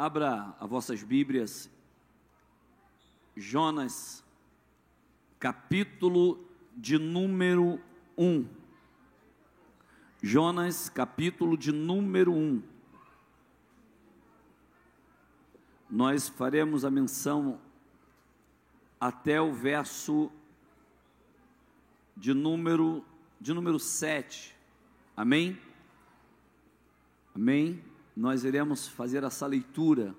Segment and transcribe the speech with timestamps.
[0.00, 1.68] Abra as vossas Bíblias,
[3.36, 4.24] Jonas,
[5.40, 7.80] capítulo de número
[8.16, 8.46] 1.
[10.22, 12.62] Jonas, capítulo de número 1.
[15.90, 17.60] Nós faremos a menção
[19.00, 20.30] até o verso
[22.16, 23.04] de número
[23.40, 24.54] de número 7.
[25.16, 25.60] Amém?
[27.34, 27.87] Amém?
[28.18, 30.12] Nós iremos fazer essa leitura.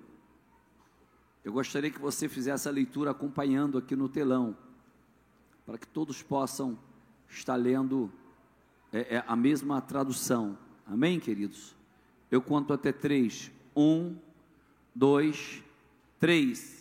[1.44, 4.56] Eu gostaria que você fizesse a leitura acompanhando aqui no telão,
[5.66, 6.78] para que todos possam
[7.28, 8.10] estar lendo
[8.90, 10.56] é, é, a mesma tradução.
[10.86, 11.76] Amém, queridos?
[12.30, 13.52] Eu conto até três.
[13.76, 14.16] Um,
[14.94, 15.62] dois,
[16.18, 16.79] três.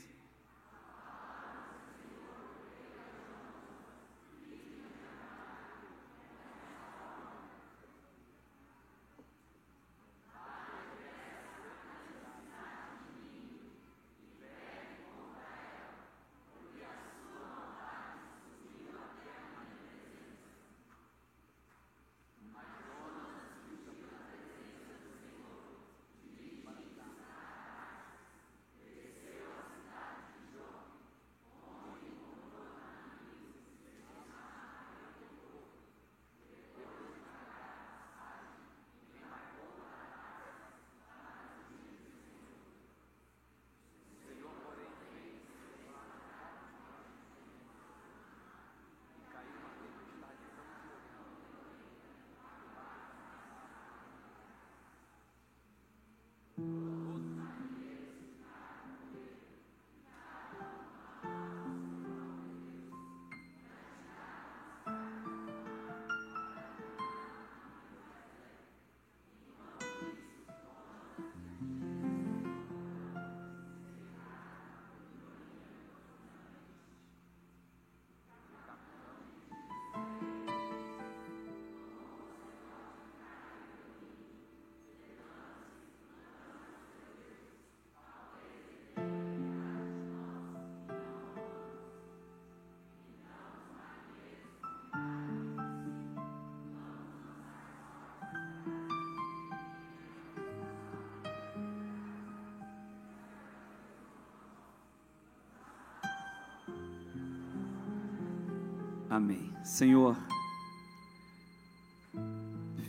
[109.09, 109.52] Amém.
[109.64, 110.16] Senhor,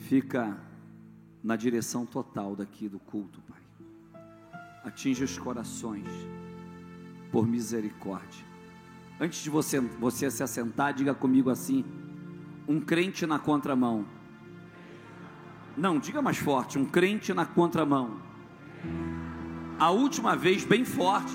[0.06, 0.60] fica
[1.42, 3.60] na direção total daqui do culto, Pai.
[4.84, 6.06] Atinge os corações,
[7.32, 8.44] por misericórdia.
[9.18, 11.86] Antes de você, você se assentar, diga comigo assim:
[12.68, 14.04] um crente na contramão.
[15.74, 18.20] Não, diga mais forte: um crente na contramão.
[19.78, 21.32] A última vez, bem forte.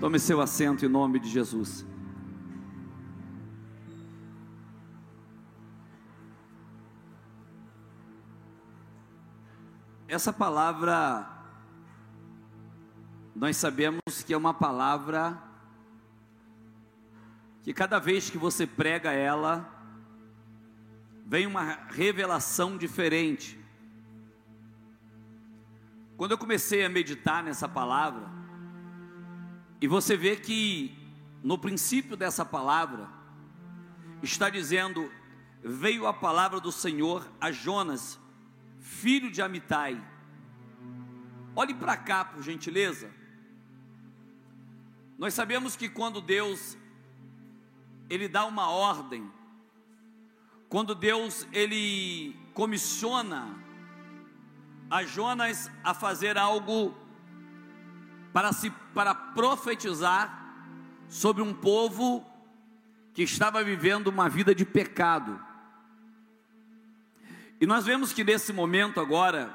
[0.00, 1.93] Tome seu assento em nome de Jesus.
[10.14, 11.28] Essa palavra,
[13.34, 15.42] nós sabemos que é uma palavra
[17.64, 19.68] que cada vez que você prega ela,
[21.26, 23.58] vem uma revelação diferente.
[26.16, 28.30] Quando eu comecei a meditar nessa palavra,
[29.80, 30.96] e você vê que
[31.42, 33.08] no princípio dessa palavra,
[34.22, 35.10] está dizendo:
[35.60, 38.22] veio a palavra do Senhor a Jonas,
[38.84, 40.00] filho de Amitai.
[41.56, 43.10] Olhe para cá, por gentileza.
[45.16, 46.76] Nós sabemos que quando Deus
[48.10, 49.30] ele dá uma ordem,
[50.68, 53.56] quando Deus ele comissiona
[54.90, 56.94] a Jonas a fazer algo
[58.34, 60.44] para se para profetizar
[61.08, 62.24] sobre um povo
[63.14, 65.53] que estava vivendo uma vida de pecado.
[67.64, 69.50] E nós vemos que nesse momento agora,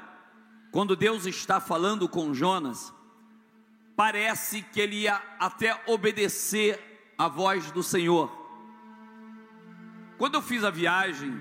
[0.72, 2.92] quando Deus está falando com Jonas,
[3.94, 8.28] parece que ele ia até obedecer a voz do Senhor.
[10.18, 11.40] Quando eu fiz a viagem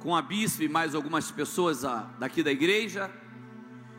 [0.00, 1.80] com a bispo e mais algumas pessoas
[2.18, 3.10] daqui da igreja,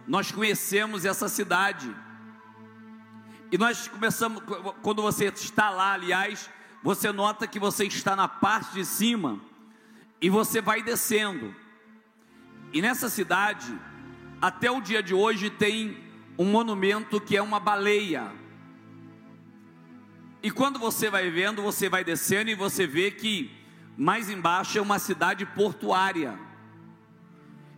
[0.07, 1.91] nós conhecemos essa cidade.
[3.51, 4.43] E nós começamos,
[4.83, 6.47] quando você está lá, aliás,
[6.83, 9.39] você nota que você está na parte de cima
[10.21, 11.62] e você vai descendo.
[12.73, 13.71] E nessa cidade,
[14.41, 15.97] até o dia de hoje, tem
[16.37, 18.31] um monumento que é uma baleia.
[20.41, 23.51] E quando você vai vendo, você vai descendo e você vê que
[23.95, 26.37] mais embaixo é uma cidade portuária.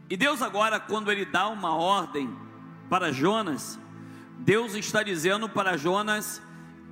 [0.10, 2.34] E Deus agora, quando Ele dá uma ordem
[2.90, 3.78] para Jonas,
[4.40, 6.42] Deus está dizendo para Jonas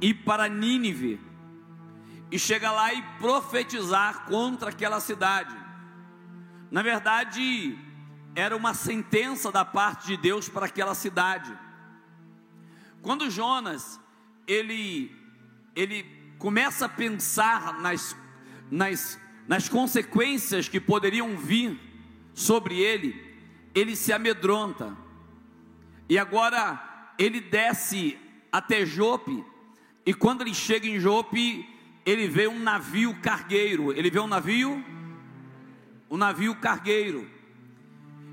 [0.02, 1.22] ir para Nínive
[2.30, 5.56] e chega lá e profetizar contra aquela cidade.
[6.70, 7.78] Na verdade,
[8.36, 11.58] era uma sentença da parte de Deus para aquela cidade.
[13.02, 14.00] Quando Jonas
[14.48, 15.12] ele
[15.76, 16.06] ele
[16.38, 18.16] começa a pensar nas,
[18.70, 21.80] nas, nas consequências que poderiam vir
[22.34, 23.16] sobre ele,
[23.74, 24.96] ele se amedronta.
[26.08, 28.20] E agora ele desce
[28.52, 29.44] até Jope,
[30.06, 31.68] e quando ele chega em Jope,
[32.06, 33.94] ele vê um navio cargueiro.
[33.94, 34.84] Ele vê um navio,
[36.10, 37.30] um navio cargueiro.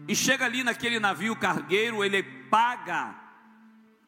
[0.08, 3.14] E chega ali naquele navio cargueiro, ele paga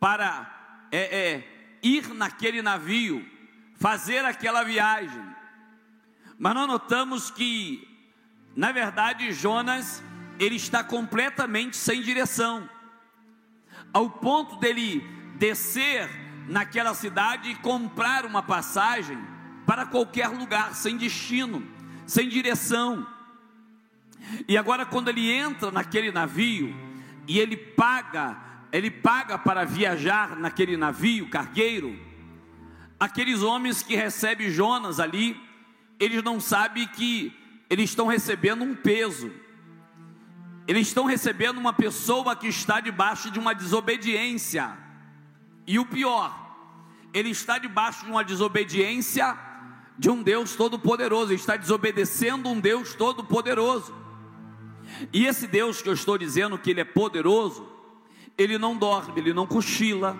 [0.00, 3.24] para é, é, ir naquele navio,
[3.76, 5.22] fazer aquela viagem.
[6.38, 7.86] Mas nós notamos que,
[8.56, 10.02] na verdade, Jonas,
[10.38, 12.68] ele está completamente sem direção,
[13.92, 15.00] ao ponto dele
[15.36, 16.08] descer
[16.48, 19.18] naquela cidade e comprar uma passagem
[19.66, 21.66] para qualquer lugar, sem destino,
[22.06, 23.06] sem direção.
[24.48, 26.74] E agora, quando ele entra naquele navio
[27.26, 28.36] e ele paga,
[28.70, 31.98] ele paga para viajar naquele navio cargueiro,
[32.98, 35.40] aqueles homens que recebem Jonas ali,
[35.98, 37.32] eles não sabem que
[37.68, 39.30] eles estão recebendo um peso,
[40.66, 44.76] eles estão recebendo uma pessoa que está debaixo de uma desobediência,
[45.66, 46.38] e o pior,
[47.12, 49.36] ele está debaixo de uma desobediência
[49.98, 54.01] de um Deus todo-poderoso, está desobedecendo um Deus todo-poderoso.
[55.12, 57.66] E esse Deus que eu estou dizendo que ele é poderoso,
[58.36, 60.16] ele não dorme, ele não cochila.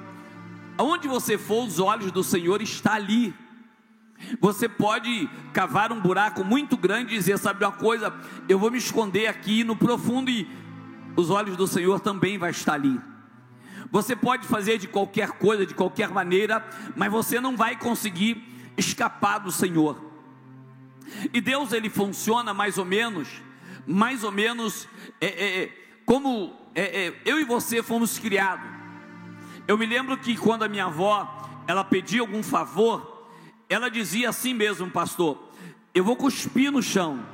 [0.78, 3.34] Aonde você for, os olhos do Senhor está ali.
[4.40, 8.14] Você pode cavar um buraco muito grande e dizer, sabe uma coisa,
[8.48, 10.48] eu vou me esconder aqui no profundo e
[11.16, 13.00] os olhos do Senhor também vai estar ali.
[13.90, 18.42] Você pode fazer de qualquer coisa, de qualquer maneira, mas você não vai conseguir
[18.76, 20.12] escapar do Senhor.
[21.32, 23.28] E Deus ele funciona mais ou menos,
[23.86, 24.88] mais ou menos
[25.20, 25.70] é, é, é
[26.04, 28.64] como é, é, eu e você fomos criados.
[29.66, 33.28] Eu me lembro que quando a minha avó ela pedia algum favor,
[33.68, 35.50] ela dizia assim mesmo, pastor:
[35.94, 37.24] eu vou cuspir no chão.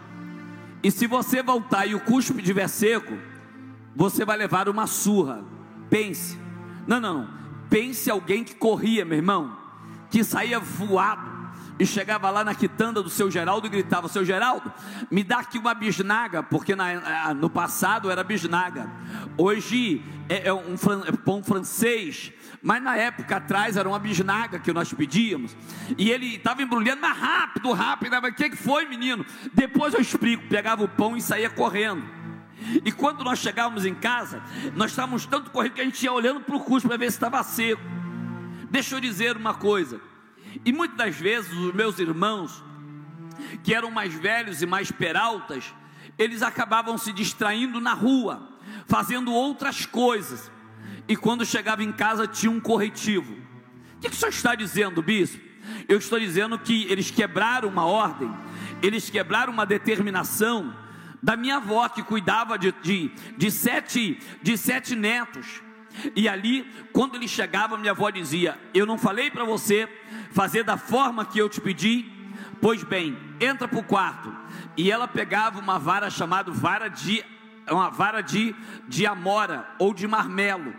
[0.82, 3.18] E se você voltar e o cuspe estiver seco,
[3.96, 5.44] você vai levar uma surra.
[5.90, 6.38] Pense.
[6.86, 7.38] Não, não, não.
[7.68, 9.58] Pense alguém que corria, meu irmão
[10.10, 11.38] que saía voado
[11.78, 14.72] e chegava lá na quitanda do seu Geraldo e gritava: Seu Geraldo,
[15.10, 18.90] me dá aqui uma bisnaga, porque na, no passado era bisnaga,
[19.36, 20.75] hoje é, é um
[21.06, 22.32] é pão francês,
[22.62, 25.56] mas na época atrás era uma bisnaga que nós pedíamos,
[25.96, 29.24] e ele estava embrulhando, mas rápido, rápido, o que, que foi, menino?
[29.54, 32.19] Depois eu explico, pegava o pão e saía correndo.
[32.84, 34.42] E quando nós chegávamos em casa,
[34.74, 37.16] nós estávamos tanto correndo que a gente ia olhando para o custo para ver se
[37.16, 37.81] estava seco.
[38.69, 40.00] Deixa eu dizer uma coisa.
[40.69, 42.62] E muitas das vezes os meus irmãos,
[43.65, 45.75] que eram mais velhos e mais peraltas,
[46.19, 48.47] eles acabavam se distraindo na rua,
[48.87, 50.53] fazendo outras coisas.
[51.09, 53.32] E quando chegava em casa tinha um corretivo.
[53.32, 55.43] O que, que o senhor está dizendo, bispo?
[55.88, 58.31] Eu estou dizendo que eles quebraram uma ordem,
[58.82, 60.76] eles quebraram uma determinação
[61.23, 65.62] da minha avó que cuidava de, de, de, sete, de sete netos.
[66.14, 69.88] E ali, quando ele chegava, minha avó dizia: Eu não falei para você
[70.32, 72.06] fazer da forma que eu te pedi?
[72.60, 74.34] Pois bem, entra para o quarto.
[74.76, 77.24] E ela pegava uma vara chamada vara de
[77.70, 78.55] uma vara de,
[78.88, 80.72] de amora ou de marmelo,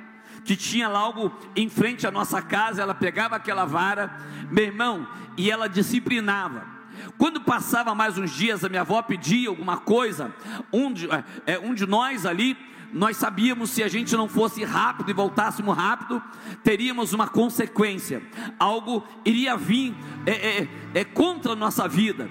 [0.44, 2.82] que tinha logo em frente à nossa casa.
[2.82, 4.18] Ela pegava aquela vara,
[4.50, 5.08] meu irmão,
[5.38, 6.80] e ela disciplinava.
[7.18, 10.34] Quando passava mais uns dias, a minha avó pedia alguma coisa,
[10.72, 11.08] um de,
[11.46, 12.58] é, um de nós ali
[12.92, 16.22] nós sabíamos se a gente não fosse rápido e voltássemos rápido,
[16.64, 18.22] teríamos uma consequência,
[18.58, 22.30] algo iria vir é, é, é contra a nossa vida.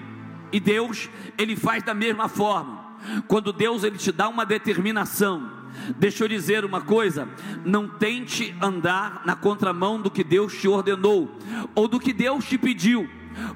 [0.51, 2.89] E Deus, Ele faz da mesma forma.
[3.27, 5.49] Quando Deus ele te dá uma determinação,
[5.97, 7.27] deixa eu dizer uma coisa:
[7.63, 11.37] não tente andar na contramão do que Deus te ordenou
[11.73, 13.09] ou do que Deus te pediu,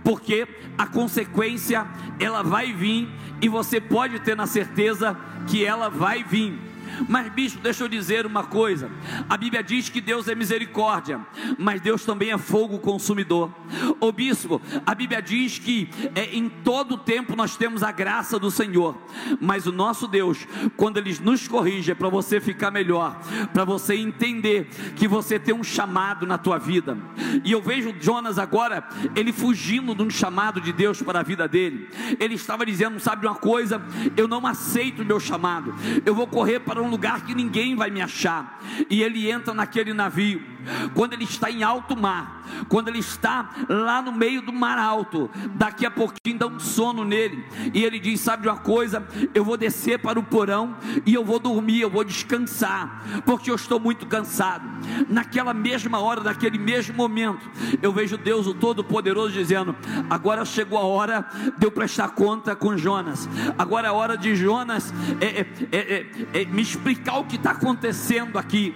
[0.03, 1.85] porque a consequência
[2.19, 3.09] ela vai vir
[3.41, 5.17] e você pode ter na certeza
[5.47, 6.72] que ela vai vir.
[7.07, 8.91] Mas, bispo, deixa eu dizer uma coisa:
[9.29, 11.19] a Bíblia diz que Deus é misericórdia,
[11.57, 13.53] mas Deus também é fogo consumidor.
[13.99, 18.51] O bispo, a Bíblia diz que é, em todo tempo nós temos a graça do
[18.51, 18.97] Senhor,
[19.39, 23.19] mas o nosso Deus, quando Ele nos corrige, é para você ficar melhor,
[23.53, 26.97] para você entender que você tem um chamado na tua vida.
[27.43, 31.47] E eu vejo Jonas agora, ele fugindo de um chamado de Deus para a vida
[31.47, 31.89] dele.
[32.19, 33.81] Ele estava dizendo: sabe uma coisa,
[34.15, 35.73] eu não aceito o meu chamado,
[36.05, 38.61] eu vou correr para um lugar que ninguém vai me achar.
[38.89, 40.52] E ele entra naquele navio.
[40.93, 45.29] Quando ele está em alto mar, quando ele está lá no meio do mar alto,
[45.55, 49.05] daqui a pouquinho dá um sono nele, e ele diz: Sabe uma coisa?
[49.33, 53.55] Eu vou descer para o porão e eu vou dormir, eu vou descansar, porque eu
[53.55, 54.63] estou muito cansado.
[55.09, 57.49] Naquela mesma hora, naquele mesmo momento,
[57.81, 59.75] eu vejo Deus, o Todo-Poderoso, dizendo:
[60.09, 61.27] Agora chegou a hora
[61.57, 63.27] de eu prestar conta com Jonas,
[63.57, 65.41] agora é a hora de Jonas é,
[65.71, 68.73] é, é, é me explicar o que está acontecendo aqui.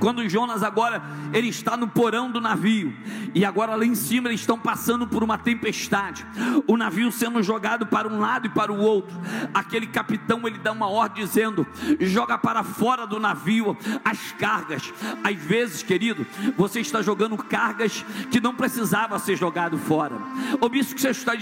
[0.00, 2.94] Quando Jonas agora ele está no porão do navio
[3.34, 6.24] e agora lá em cima eles estão passando por uma tempestade.
[6.66, 9.16] O navio sendo jogado para um lado e para o outro.
[9.52, 11.66] Aquele capitão ele dá uma ordem dizendo:
[12.00, 14.92] "Joga para fora do navio as cargas".
[15.22, 20.16] Às vezes, querido, você está jogando cargas que não precisava ser jogado fora.
[20.60, 21.32] Ou isso que você está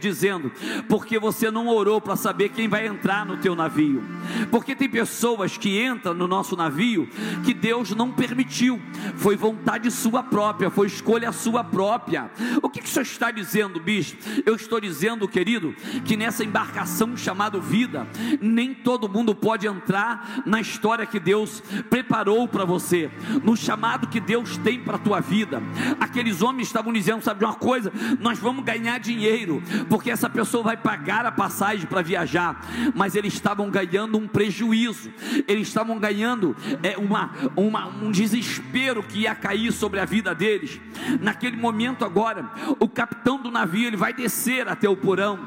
[0.00, 0.50] dizendo,
[0.88, 4.02] porque você não orou para saber quem vai entrar no teu navio.
[4.50, 7.08] Porque tem pessoas que entram no nosso navio
[7.44, 8.80] que Deus não permitiu.
[9.16, 12.30] Foi vontade sua própria, foi escolha sua própria.
[12.62, 14.22] O que, que o senhor está dizendo, bispo?
[14.46, 18.06] Eu estou dizendo, querido, que nessa embarcação chamada vida,
[18.40, 23.10] nem todo mundo pode entrar na história que Deus preparou para você,
[23.42, 25.62] no chamado que Deus tem para a tua vida.
[25.98, 27.92] Aqueles homens estavam dizendo, sabe de uma coisa?
[28.20, 32.64] Nós vamos ganhar dinheiro, porque essa pessoa vai pagar a passagem para viajar,
[32.94, 35.10] mas eles estavam ganhando um prejuízo,
[35.48, 40.80] eles estavam ganhando é, uma, uma um desespero que ia cair sobre a vida deles.
[41.20, 45.38] Naquele momento agora, o capitão do navio ele vai descer até o porão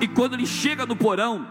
[0.00, 1.46] e quando ele chega no porão,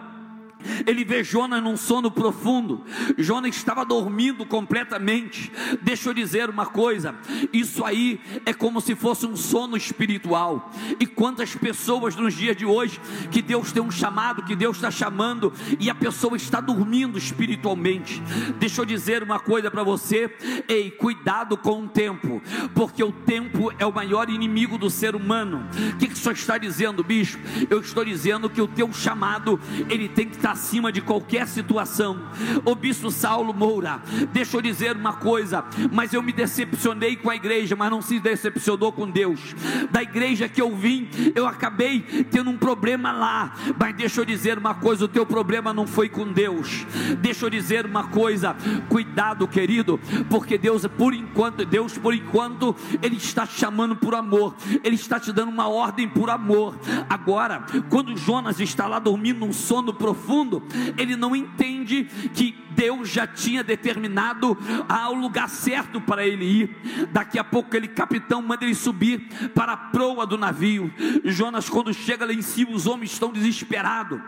[0.86, 2.84] ele vê Jonas num sono profundo.
[3.18, 5.52] Jonas estava dormindo completamente.
[5.82, 7.16] Deixa eu dizer uma coisa:
[7.52, 10.72] isso aí é como se fosse um sono espiritual.
[11.00, 13.00] E quantas pessoas nos dias de hoje
[13.32, 18.22] que Deus tem um chamado, que Deus está chamando, e a pessoa está dormindo espiritualmente.
[18.60, 20.34] Deixa eu dizer uma coisa para você:
[20.68, 22.42] ei, cuidado com o tempo,
[22.74, 25.68] porque o tempo é o maior inimigo do ser humano.
[25.94, 27.40] O que, que o senhor está dizendo, bicho?
[27.70, 32.20] Eu estou dizendo que o teu chamado ele tem que estar acima de qualquer situação.
[32.66, 37.36] O bispo Saulo Moura, deixa eu dizer uma coisa, mas eu me decepcionei com a
[37.36, 39.56] igreja, mas não se decepcionou com Deus.
[39.90, 44.58] Da igreja que eu vim, eu acabei tendo um problema lá, mas deixa eu dizer
[44.58, 46.86] uma coisa: o teu problema não foi com Deus.
[47.20, 48.56] Deixa eu dizer uma coisa,
[48.90, 54.56] cuidado, querido, porque Deus, por enquanto, Deus, por enquanto, Ele está te chamando por amor,
[54.84, 56.78] Ele está te dando uma ordem por amor.
[57.10, 60.64] Agora, quando Jonas está lá dormindo um sono profundo, mundo,
[60.98, 64.58] ele não entende que Deus já tinha determinado
[64.90, 67.08] ao lugar certo para ele ir.
[67.12, 69.20] Daqui a pouco aquele capitão manda ele subir
[69.54, 70.92] para a proa do navio.
[71.24, 74.20] Jonas, quando chega lá em cima, os homens estão desesperados.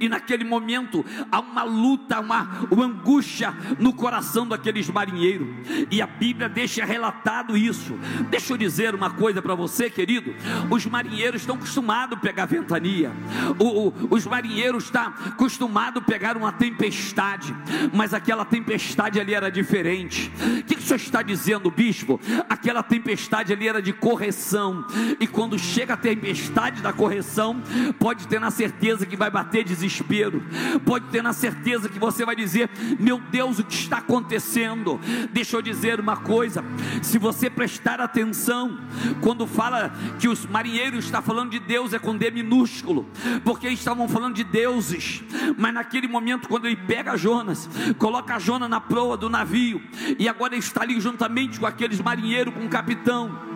[0.00, 5.48] E naquele momento há uma luta, uma, uma angústia no coração daqueles marinheiros.
[5.90, 7.98] E a Bíblia deixa relatado isso.
[8.30, 10.34] Deixa eu dizer uma coisa para você, querido.
[10.70, 13.12] Os marinheiros estão acostumados a pegar ventania.
[13.58, 17.54] O, o, os marinheiros estão acostumados a pegar uma tempestade.
[17.92, 20.32] Mas aquela tempestade ali era diferente.
[20.60, 22.20] O que, que o senhor está dizendo, bispo?
[22.48, 24.84] Aquela tempestade ali era de correção.
[25.18, 27.62] E quando chega a tempestade da correção,
[27.98, 30.42] pode ter na certeza que vai bater desespero,
[30.84, 35.00] pode ter na certeza que você vai dizer: Meu Deus, o que está acontecendo?
[35.32, 36.64] Deixa eu dizer uma coisa:
[37.02, 38.78] se você prestar atenção,
[39.20, 43.06] quando fala que os marinheiros estão falando de Deus, é com D minúsculo,
[43.44, 45.22] porque eles estavam falando de deuses,
[45.56, 49.82] mas naquele momento, quando ele pega Jonas, coloca Jonas na proa do navio,
[50.18, 53.52] e agora ele está ali juntamente com aqueles marinheiros, com o capitão.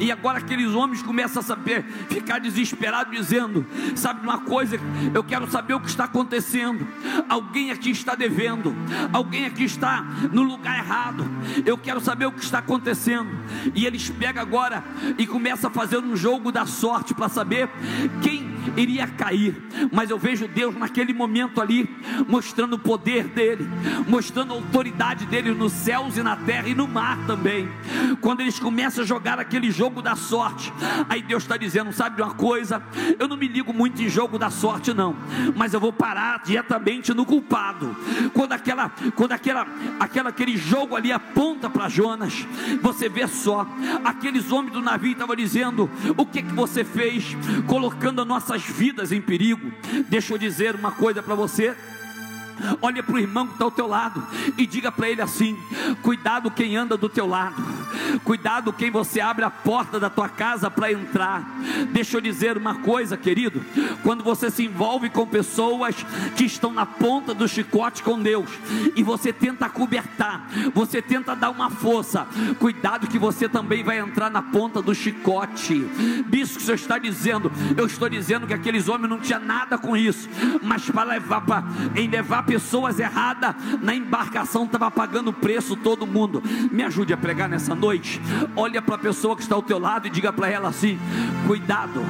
[0.00, 4.78] E agora aqueles homens começam a saber, ficar desesperados, dizendo: Sabe uma coisa?
[5.14, 6.86] Eu quero saber o que está acontecendo.
[7.28, 8.74] Alguém aqui está devendo,
[9.12, 11.28] alguém aqui está no lugar errado.
[11.64, 13.28] Eu quero saber o que está acontecendo.
[13.74, 14.84] E eles pegam agora
[15.16, 17.68] e começam a fazer um jogo da sorte para saber
[18.22, 19.56] quem iria cair.
[19.92, 21.88] Mas eu vejo Deus naquele momento ali,
[22.28, 23.68] mostrando o poder dele,
[24.06, 27.68] mostrando a autoridade dele nos céus e na terra e no mar também.
[28.20, 30.72] Quando eles começam a jogar aquele jogo da sorte,
[31.08, 32.82] aí Deus está dizendo: sabe de uma coisa?
[33.18, 35.14] Eu não me ligo muito em jogo da sorte, não,
[35.54, 37.94] mas eu vou parar diretamente no culpado.
[38.34, 39.66] Quando aquela, quando aquela,
[40.00, 42.46] aquela aquele jogo ali aponta para Jonas,
[42.82, 43.66] você vê só,
[44.04, 47.36] aqueles homens do navio estavam dizendo: o que que você fez,
[47.66, 49.72] colocando a nossa nossas vidas em perigo.
[50.08, 51.76] Deixa eu dizer uma coisa para você.
[52.80, 55.58] Olha para o irmão que está ao teu lado e diga para ele assim:
[56.02, 57.62] cuidado quem anda do teu lado,
[58.24, 61.42] Cuidado quem você abre a porta da tua casa para entrar.
[61.90, 63.64] Deixa eu dizer uma coisa, querido.
[64.02, 65.94] Quando você se envolve com pessoas
[66.36, 68.48] que estão na ponta do chicote com Deus
[68.94, 72.26] e você tenta cobertar, você tenta dar uma força,
[72.58, 75.86] cuidado que você também vai entrar na ponta do chicote.
[76.30, 79.96] Que o Senhor está dizendo, eu estou dizendo que aqueles homens não tinham nada com
[79.96, 80.28] isso,
[80.62, 86.42] mas para levar para em levar pessoas erradas na embarcação estava pagando preço todo mundo.
[86.72, 88.20] Me ajude a pregar nessa noite.
[88.56, 90.98] Olha para a pessoa que está ao teu lado e diga para ela assim:
[91.46, 92.02] cuidado,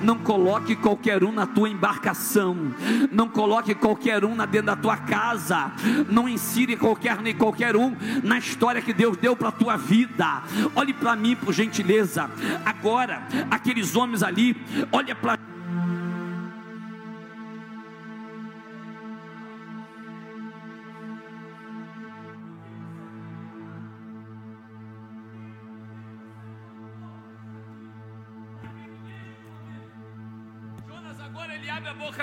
[0.00, 2.56] não coloque qualquer um na tua embarcação,
[3.10, 5.72] não coloque qualquer um na dentro da tua casa,
[6.08, 10.42] não insire qualquer nem qualquer um na história que Deus deu para a tua vida.
[10.76, 12.30] Olhe para mim, por gentileza.
[12.64, 14.56] Agora, aqueles homens ali,
[14.92, 15.38] olha para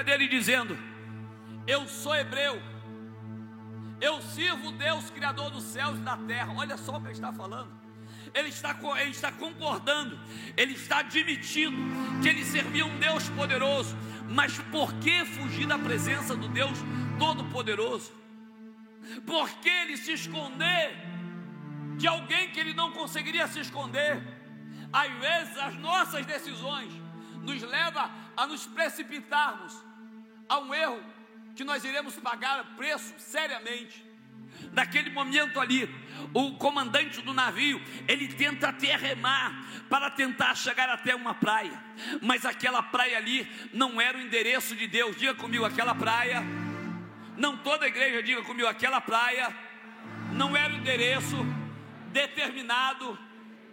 [0.09, 0.77] dele dizendo:
[1.67, 2.61] Eu sou hebreu,
[4.01, 6.53] eu sirvo Deus, Criador dos céus e da terra.
[6.55, 7.77] Olha só o que ele está falando.
[8.33, 10.19] Ele está, ele está concordando,
[10.55, 11.77] ele está admitindo
[12.21, 13.97] que ele servia um Deus poderoso,
[14.29, 16.77] mas por que fugir da presença do Deus
[17.17, 18.13] Todo-Poderoso?
[19.25, 20.95] Por que ele se esconder
[21.97, 24.21] de alguém que ele não conseguiria se esconder?
[24.93, 26.93] Às vezes as nossas decisões
[27.41, 29.88] nos leva a nos precipitarmos
[30.49, 30.99] a um erro
[31.55, 34.03] que nós iremos pagar preço seriamente.
[34.73, 35.89] Naquele momento ali,
[36.33, 41.81] o comandante do navio, ele tenta até remar para tentar chegar até uma praia,
[42.21, 45.15] mas aquela praia ali não era o endereço de Deus.
[45.15, 46.43] Diga comigo, aquela praia,
[47.37, 49.55] não toda a igreja, diga comigo, aquela praia
[50.33, 51.37] não era o endereço
[52.11, 53.17] determinado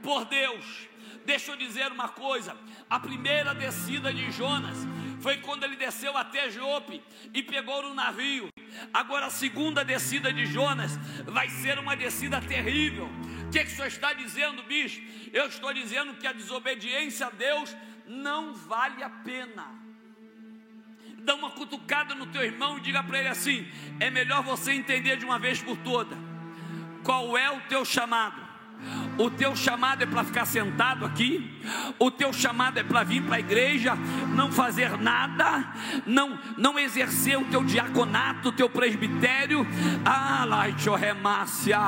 [0.02, 0.88] por Deus.
[1.24, 2.56] Deixa eu dizer uma coisa:
[2.88, 4.76] a primeira descida de Jonas
[5.20, 8.48] foi quando ele desceu até Jope e pegou no navio.
[8.92, 13.08] Agora a segunda descida de Jonas vai ser uma descida terrível.
[13.46, 15.02] O que, que o senhor está dizendo, bicho?
[15.32, 17.74] Eu estou dizendo que a desobediência a Deus
[18.06, 19.66] não vale a pena.
[21.18, 23.66] Dá uma cutucada no teu irmão e diga para ele assim:
[23.98, 26.16] é melhor você entender de uma vez por toda
[27.02, 28.45] qual é o teu chamado
[29.18, 31.50] o teu chamado é para ficar sentado aqui,
[31.98, 33.94] o teu chamado é para vir para a igreja,
[34.34, 35.72] não fazer nada,
[36.06, 39.66] não não exercer o teu diaconato, o teu presbitério.
[40.04, 40.44] Ah,
[40.98, 41.78] remácia.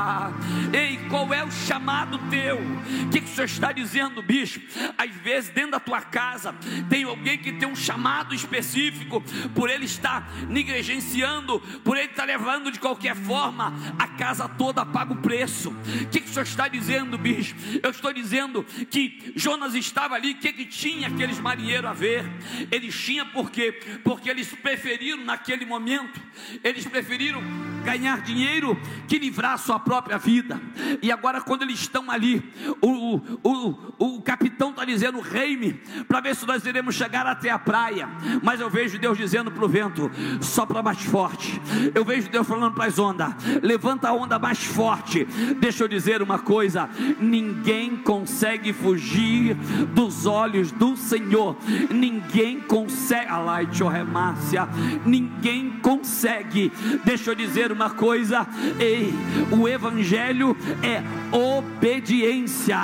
[0.72, 2.58] Ei, qual é o chamado teu?
[2.58, 4.60] O que, que o senhor está dizendo, bicho?
[4.96, 6.54] Às vezes, dentro da tua casa,
[6.88, 9.22] tem alguém que tem um chamado específico,
[9.54, 15.12] por ele estar negligenciando, por ele estar levando de qualquer forma, a casa toda paga
[15.12, 15.70] o preço.
[15.70, 16.77] O que, que o senhor está dizendo,
[17.18, 17.58] bispo.
[17.82, 22.24] Eu estou dizendo que Jonas estava ali, o que, que tinha aqueles marinheiros a ver?
[22.70, 23.72] Eles tinham por quê?
[24.04, 26.20] Porque eles preferiram naquele momento,
[26.62, 27.42] eles preferiram
[27.88, 30.60] ganhar dinheiro que livrar sua própria vida.
[31.00, 32.42] E agora, quando eles estão ali,
[32.82, 35.72] o, o, o, o capitão está dizendo: rei-me,
[36.06, 38.08] para ver se nós iremos chegar até a praia.
[38.42, 40.10] Mas eu vejo Deus dizendo para o vento:
[40.40, 41.60] sopra mais forte.
[41.94, 45.24] Eu vejo Deus falando para as ondas: levanta a onda mais forte.
[45.58, 46.67] Deixa eu dizer uma coisa:
[47.20, 49.54] ninguém consegue fugir
[49.94, 51.56] dos olhos do Senhor.
[51.90, 53.28] Ninguém consegue,
[55.04, 56.72] ninguém consegue.
[57.04, 58.46] Deixa eu dizer uma coisa:
[58.78, 59.12] ei,
[59.50, 61.02] o Evangelho é
[61.34, 62.78] obediência.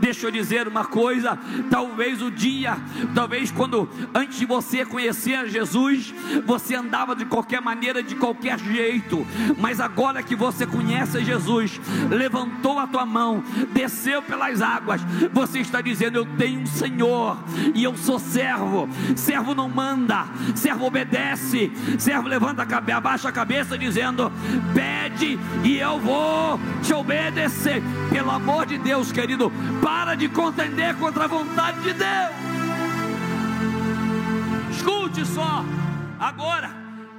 [0.00, 1.38] Deixa eu dizer uma coisa:
[1.70, 2.76] talvez o dia,
[3.14, 9.26] talvez quando antes de você conhecer Jesus, você andava de qualquer maneira, de qualquer jeito,
[9.58, 13.25] mas agora que você conhece Jesus, levantou a tua mão,
[13.72, 15.00] desceu pelas águas,
[15.32, 17.38] você está dizendo: Eu tenho um Senhor
[17.74, 18.88] e eu sou servo.
[19.16, 24.30] Servo não manda, servo obedece, servo levanta a cabeça, abaixa a cabeça, dizendo:
[24.74, 27.82] Pede e eu vou te obedecer.
[28.10, 29.50] Pelo amor de Deus, querido,
[29.82, 32.36] para de contender contra a vontade de Deus.
[34.70, 35.64] Escute só,
[36.18, 36.70] agora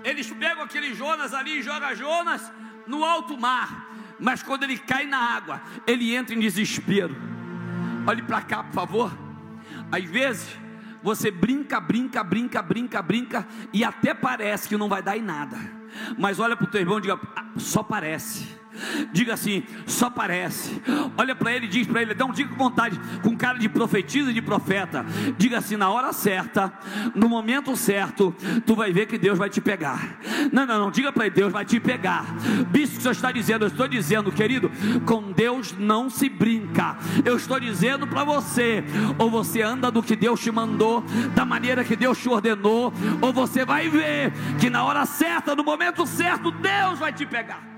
[0.03, 2.51] eles pegam aquele Jonas ali e jogam Jonas
[2.87, 3.86] no alto mar
[4.19, 7.15] mas quando ele cai na água, ele entra em desespero.
[8.05, 9.17] Olhe para cá, por favor.
[9.91, 10.57] Às vezes,
[11.03, 15.57] você brinca, brinca, brinca, brinca, brinca, e até parece que não vai dar em nada.
[16.17, 18.56] Mas olha para o teu irmão e diga: ah, só parece.
[19.11, 20.81] Diga assim, só parece.
[21.17, 24.31] Olha para ele diz para ele, dá um diga com vontade, com cara de profetisa
[24.31, 25.05] e de profeta.
[25.37, 26.71] Diga assim, na hora certa,
[27.15, 28.35] no momento certo,
[28.65, 30.19] tu vai ver que Deus vai te pegar.
[30.51, 32.25] Não, não, não, diga para ele, Deus vai te pegar.
[32.69, 34.71] Bispo, senhor está dizendo, eu estou dizendo, querido,
[35.05, 36.97] com Deus não se brinca.
[37.25, 38.83] Eu estou dizendo para você,
[39.17, 41.03] ou você anda do que Deus te mandou,
[41.35, 45.63] da maneira que Deus te ordenou, ou você vai ver que na hora certa, no
[45.63, 47.76] momento certo, Deus vai te pegar.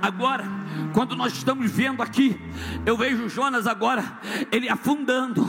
[0.00, 0.44] Agora,
[0.92, 2.38] quando nós estamos vendo aqui,
[2.84, 5.48] eu vejo Jonas agora, ele afundando,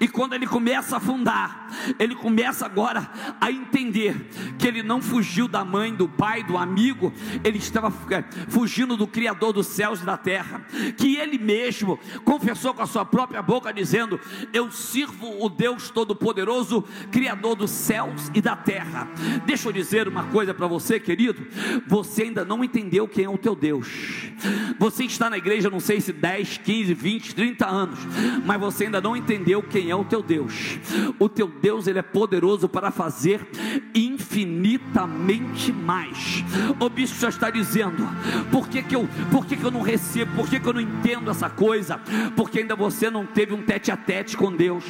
[0.00, 3.10] e quando ele começa a afundar, ele começa agora
[3.40, 4.14] a entender
[4.58, 9.06] que ele não fugiu da mãe, do pai, do amigo, ele estava é, fugindo do
[9.06, 10.64] Criador dos céus e da terra,
[10.96, 14.18] que ele mesmo confessou com a sua própria boca, dizendo:
[14.52, 19.08] Eu sirvo o Deus Todo-Poderoso, Criador dos céus e da terra.
[19.46, 21.46] Deixa eu dizer uma coisa para você, querido,
[21.86, 24.32] você ainda não entendeu quem é o teu Deus.
[24.78, 27.98] Você está na igreja, não sei se 10, 15, 20, 30 anos,
[28.44, 30.78] mas você ainda não entendeu quem é o teu Deus.
[31.18, 33.46] O teu Deus, ele é poderoso para fazer
[33.94, 36.44] infinitamente mais.
[36.80, 38.06] O bispo já está dizendo:
[38.50, 40.34] por que, que, eu, por que, que eu não recebo?
[40.36, 42.00] Por que, que eu não entendo essa coisa?
[42.36, 44.84] Porque ainda você não teve um tete a tete com Deus,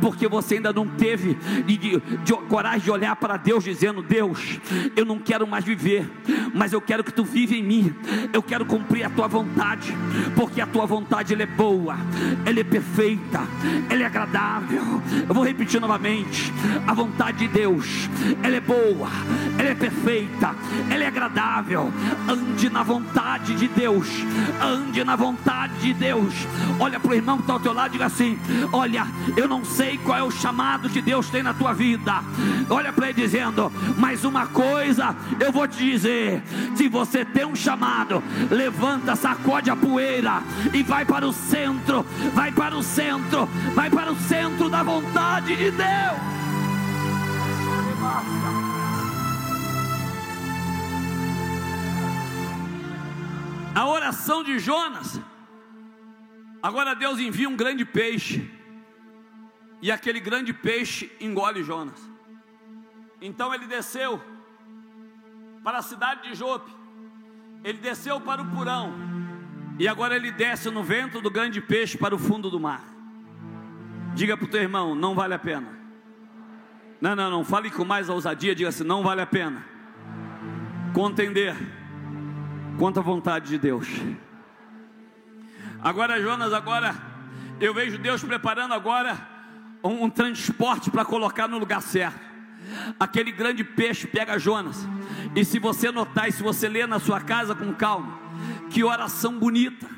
[0.00, 1.34] porque você ainda não teve
[1.66, 4.60] de, de, de coragem de olhar para Deus, dizendo: Deus,
[4.96, 6.10] eu não quero mais viver,
[6.54, 7.94] mas eu quero que tu vive em mim
[8.32, 9.94] eu quero cumprir a tua vontade,
[10.34, 11.96] porque a tua vontade ela é boa,
[12.44, 13.40] ela é perfeita,
[13.88, 15.02] ela é agradável.
[15.28, 16.52] Eu vou repetir novamente:
[16.86, 18.08] a vontade de Deus,
[18.42, 19.08] ela é boa,
[19.58, 20.54] ela é perfeita,
[20.90, 21.92] ela é agradável.
[22.28, 24.08] Ande na vontade de Deus,
[24.62, 26.34] ande na vontade de Deus.
[26.78, 28.38] Olha para o irmão que está ao teu lado e diga assim:
[28.72, 32.22] Olha, eu não sei qual é o chamado que Deus tem na tua vida.
[32.68, 36.42] Olha para ele dizendo: Mas uma coisa eu vou te dizer:
[36.74, 42.02] se você tem um chamado, levanta, sacode a poeira e vai para o centro,
[42.34, 46.40] vai para o centro, vai para o centro da vontade de Deus.
[53.74, 55.20] A oração de Jonas.
[56.62, 58.50] Agora Deus envia um grande peixe.
[59.80, 61.98] E aquele grande peixe engole Jonas.
[63.20, 64.22] Então ele desceu
[65.62, 66.79] para a cidade de Jope.
[67.62, 68.92] Ele desceu para o porão.
[69.78, 72.84] E agora ele desce no vento do grande peixe para o fundo do mar.
[74.14, 75.68] Diga para o teu irmão: não vale a pena.
[77.00, 77.44] Não, não, não.
[77.44, 78.54] Fale com mais ousadia.
[78.54, 79.64] Diga assim: não vale a pena.
[80.92, 81.56] Contender
[82.78, 83.88] contra a vontade de Deus.
[85.82, 86.94] Agora, Jonas, agora
[87.58, 89.18] eu vejo Deus preparando agora
[89.82, 92.29] um, um transporte para colocar no lugar certo.
[92.98, 94.86] Aquele grande peixe pega Jonas.
[95.34, 98.18] E se você notar, e se você ler na sua casa com calma,
[98.70, 99.88] que oração bonita,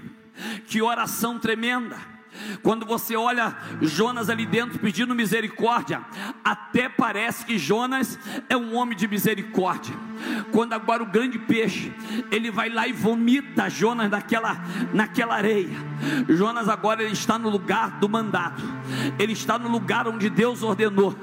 [0.66, 2.12] que oração tremenda.
[2.62, 6.00] Quando você olha Jonas ali dentro pedindo misericórdia,
[6.42, 9.94] até parece que Jonas é um homem de misericórdia.
[10.50, 11.92] Quando agora o grande peixe,
[12.30, 14.56] ele vai lá e vomita Jonas naquela,
[14.94, 15.76] naquela areia.
[16.28, 18.62] Jonas agora ele está no lugar do mandato.
[19.18, 21.14] Ele está no lugar onde Deus ordenou.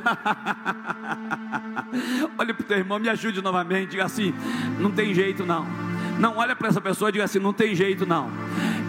[2.38, 3.91] olha para o teu irmão, me ajude novamente.
[3.91, 4.34] Diga assim:
[4.80, 5.65] não tem jeito não.
[6.19, 8.30] Não olha para essa pessoa e diga assim: não tem jeito não.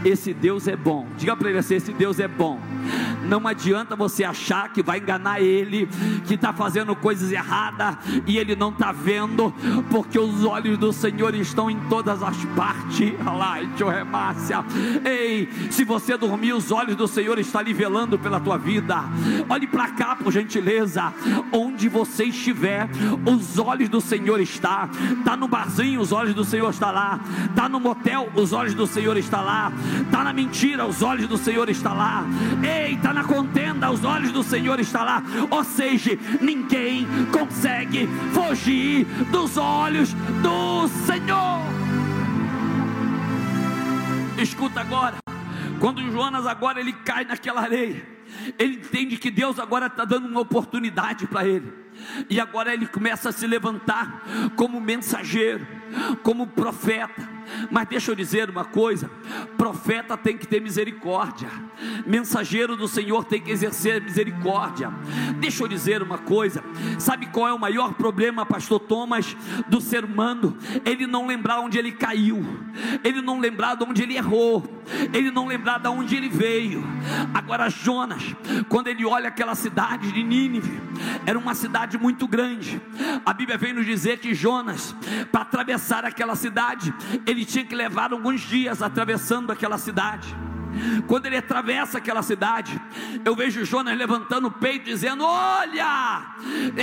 [0.05, 1.07] Esse Deus é bom.
[1.17, 2.61] Diga para ele assim: esse Deus é bom.
[3.25, 5.89] Não adianta você achar que vai enganar ele,
[6.27, 9.53] que está fazendo coisas erradas e ele não está vendo,
[9.91, 13.13] porque os olhos do Senhor estão em todas as partes.
[15.05, 18.97] Ei, se você dormir, os olhos do Senhor estão nivelando pela tua vida.
[19.49, 21.13] Olhe para cá, por gentileza.
[21.53, 22.89] Onde você estiver,
[23.27, 24.89] os olhos do Senhor está.
[25.19, 27.21] Está no barzinho, os olhos do Senhor está lá.
[27.49, 29.73] Está no motel, os olhos do Senhor está lá.
[30.03, 32.25] Está na mentira, os olhos do Senhor está lá.
[32.63, 35.23] Ei, está na contenda, os olhos do Senhor está lá.
[35.51, 41.61] Ou seja, ninguém consegue fugir dos olhos do Senhor.
[44.38, 45.16] Escuta agora,
[45.81, 48.07] quando Jonas agora ele cai naquela areia,
[48.59, 51.73] ele entende que Deus agora está dando uma oportunidade para ele.
[52.31, 54.23] E agora ele começa a se levantar
[54.57, 55.66] como mensageiro,
[56.22, 57.40] como profeta.
[57.70, 59.11] Mas deixa eu dizer uma coisa:
[59.57, 61.48] profeta tem que ter misericórdia,
[62.07, 64.92] mensageiro do Senhor tem que exercer misericórdia.
[65.38, 66.62] Deixa eu dizer uma coisa:
[66.98, 69.37] sabe qual é o maior problema, Pastor Thomas,
[69.68, 70.57] do ser humano?
[70.85, 72.44] Ele não lembrar onde ele caiu,
[73.03, 74.62] ele não lembrar de onde ele errou,
[75.12, 76.85] ele não lembrar de onde ele veio.
[77.35, 78.22] Agora, Jonas,
[78.68, 80.81] quando ele olha aquela cidade de Nínive,
[81.26, 82.81] era uma cidade muito grande.
[83.24, 84.94] A Bíblia vem nos dizer que Jonas,
[85.33, 86.95] para atravessar aquela cidade,
[87.27, 90.35] ele tinha que levar alguns dias atravessando aquela cidade.
[91.07, 92.81] Quando ele atravessa aquela cidade,
[93.25, 96.35] eu vejo Jonas levantando o peito, dizendo: Olha,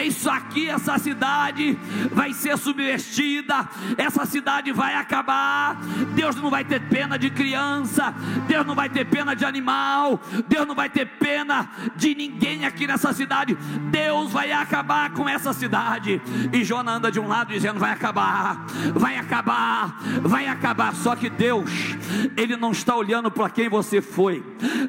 [0.06, 1.78] isso aqui, essa cidade
[2.12, 5.78] vai ser subvertida, essa cidade vai acabar.
[6.14, 8.14] Deus não vai ter pena de criança,
[8.48, 12.86] Deus não vai ter pena de animal, Deus não vai ter pena de ninguém aqui
[12.86, 13.56] nessa cidade.
[13.90, 16.22] Deus vai acabar com essa cidade.
[16.52, 20.94] E Jonas anda de um lado dizendo: Vai acabar, vai acabar, vai acabar.
[20.96, 21.70] Só que Deus,
[22.36, 24.44] Ele não está olhando para quem você você foi.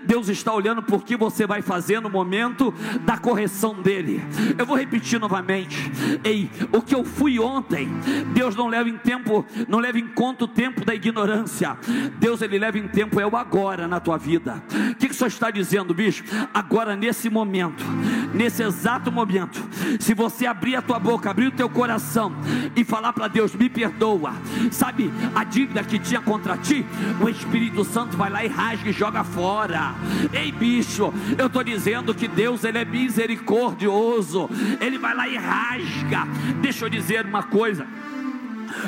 [0.05, 2.72] Deus está olhando por que você vai fazer no momento
[3.03, 4.22] da correção dele.
[4.57, 5.90] Eu vou repetir novamente.
[6.24, 7.88] Ei, o que eu fui ontem,
[8.33, 11.77] Deus não leva em tempo, não leva em conta o tempo da ignorância.
[12.18, 14.62] Deus ele leva em tempo é o agora na tua vida.
[14.92, 16.24] O que, que o senhor está dizendo, bicho?
[16.53, 17.85] Agora nesse momento,
[18.33, 19.62] nesse exato momento,
[20.01, 22.33] se você abrir a tua boca, abrir o teu coração
[22.74, 24.33] e falar para Deus, me perdoa.
[24.70, 26.87] Sabe a dívida que tinha contra ti?
[27.20, 29.95] O Espírito Santo vai lá e rasga rasga e joga fora.
[30.33, 34.49] Ei, bicho, eu estou dizendo que Deus ele é misericordioso.
[34.81, 36.27] Ele vai lá e rasga.
[36.61, 37.87] Deixa eu dizer uma coisa.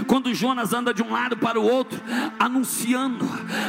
[0.07, 2.01] Quando Jonas anda de um lado para o outro,
[2.39, 3.29] anunciando,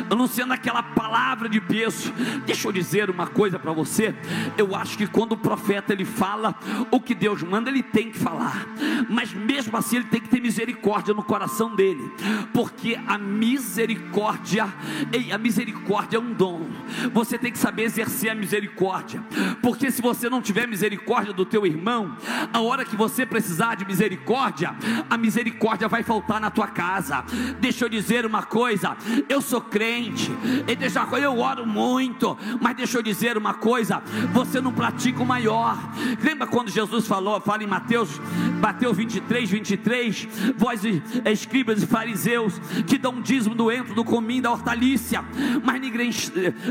[0.09, 2.11] anunciando aquela palavra de peso.
[2.45, 4.15] Deixa eu dizer uma coisa para você.
[4.57, 6.55] Eu acho que quando o profeta ele fala
[6.89, 8.65] o que Deus manda, ele tem que falar.
[9.09, 12.11] Mas mesmo assim ele tem que ter misericórdia no coração dele,
[12.53, 14.71] porque a misericórdia,
[15.11, 16.65] ei, a misericórdia é um dom.
[17.13, 19.23] Você tem que saber exercer a misericórdia,
[19.61, 22.15] porque se você não tiver misericórdia do teu irmão,
[22.51, 24.75] a hora que você precisar de misericórdia,
[25.09, 27.23] a misericórdia vai faltar na tua casa.
[27.59, 28.95] Deixa eu dizer uma coisa:
[29.27, 30.31] eu sou crente,
[30.67, 35.25] e deixa eu oro muito, mas deixa eu dizer uma coisa: você não pratica o
[35.25, 35.77] maior.
[36.23, 38.19] Lembra quando Jesus falou, fala em Mateus,
[38.61, 40.81] Mateus 23, 23, vós
[41.25, 45.23] escribas e fariseus que dão dízimo do entro, do cominho, da hortaliça,
[45.63, 45.81] mas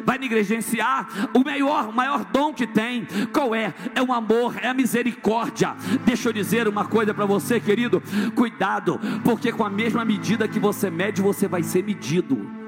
[0.05, 3.07] vai negligenciar o maior, o maior dom que tem.
[3.33, 3.75] Qual é?
[3.95, 5.75] É o amor, é a misericórdia.
[6.05, 8.03] Deixa eu dizer uma coisa para você, querido:
[8.35, 12.60] cuidado, porque com a mesma medida que você mede, você vai ser medido.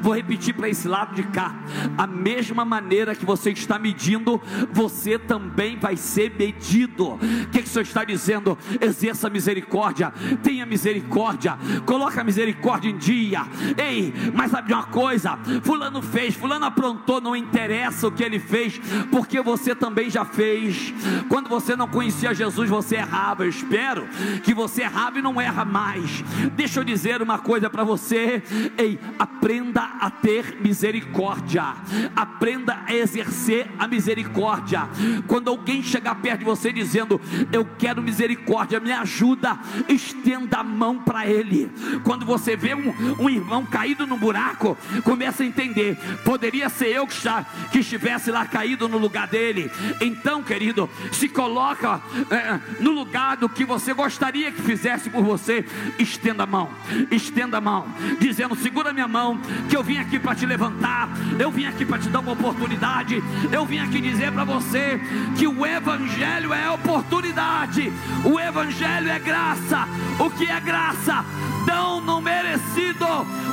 [0.00, 1.54] Vou repetir para esse lado de cá:
[1.96, 4.40] a mesma maneira que você está medindo,
[4.72, 7.14] você também vai ser medido.
[7.14, 7.18] O
[7.50, 8.58] que, que o Senhor está dizendo?
[8.80, 13.42] Exerça misericórdia, tenha misericórdia, coloca a misericórdia em dia.
[13.76, 15.38] Ei, mas sabe de uma coisa?
[15.62, 18.80] Fulano fez, Fulano aprontou, não interessa o que ele fez,
[19.10, 20.92] porque você também já fez.
[21.28, 23.44] Quando você não conhecia Jesus, você errava.
[23.44, 24.08] Eu espero
[24.42, 26.22] que você errava e não erra mais.
[26.54, 28.42] Deixa eu dizer uma coisa para você.
[28.76, 31.74] Ei, aprenda aprenda a ter misericórdia,
[32.16, 34.88] aprenda a exercer a misericórdia.
[35.26, 37.20] Quando alguém chegar perto de você dizendo,
[37.52, 41.70] Eu quero misericórdia, me ajuda, estenda a mão para ele.
[42.04, 47.06] Quando você vê um, um, irmão caído no buraco, começa a entender: poderia ser eu
[47.06, 49.70] que, está, que estivesse lá caído no lugar dele.
[50.00, 55.64] Então, querido, se coloca é, no lugar do que você gostaria que fizesse por você,
[55.98, 56.70] estenda a mão,
[57.10, 57.86] estenda a mão,
[58.18, 61.08] dizendo: segura minha mão, que eu vim aqui para te levantar,
[61.38, 65.00] eu vim aqui para te dar uma oportunidade, eu vim aqui dizer para você
[65.38, 67.92] que o Evangelho é oportunidade,
[68.24, 69.86] o Evangelho é graça,
[70.18, 71.24] o que é graça?
[71.66, 73.06] Dão não merecido,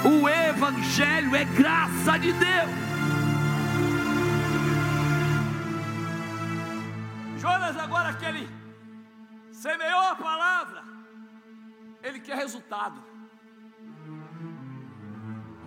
[0.03, 2.87] o Evangelho é graça de Deus.
[7.39, 8.49] Jonas, agora que ele
[9.51, 10.83] semeou a palavra,
[12.03, 13.16] ele quer resultado.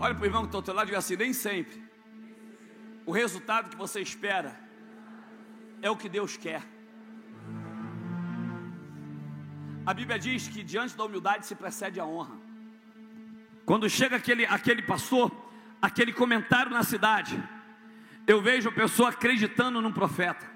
[0.00, 1.90] Olha para o irmão que está ao teu lado e diga assim: nem sempre
[3.04, 4.58] o resultado que você espera
[5.82, 6.62] é o que Deus quer.
[9.84, 12.36] A Bíblia diz que diante da humildade se precede a honra.
[13.64, 15.30] Quando chega aquele, aquele pastor,
[15.82, 17.42] aquele comentário na cidade,
[18.26, 20.48] eu vejo a pessoa acreditando num profeta.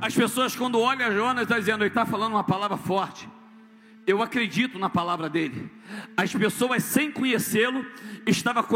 [0.00, 3.28] As pessoas, quando olham a Jonas, estão dizendo: ele está falando uma palavra forte.
[4.06, 5.70] Eu acredito na palavra dele.
[6.16, 7.84] As pessoas sem conhecê-lo
[8.26, 8.66] estava,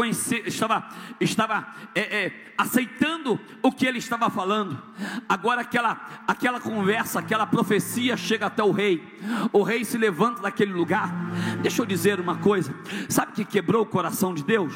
[0.45, 4.81] estava, estava é, é, aceitando o que ele estava falando.
[5.27, 9.03] Agora aquela, aquela conversa, aquela profecia chega até o rei.
[9.51, 11.13] O rei se levanta daquele lugar.
[11.61, 12.73] Deixa eu dizer uma coisa.
[13.09, 14.73] Sabe que quebrou o coração de Deus?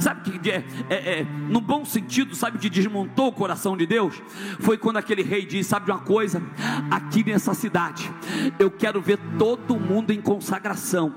[0.00, 4.22] Sabe que é, é, é, no bom sentido, sabe que desmontou o coração de Deus?
[4.60, 6.42] Foi quando aquele rei disse: sabe uma coisa?
[6.90, 8.10] Aqui nessa cidade,
[8.58, 11.14] eu quero ver todo mundo em consagração.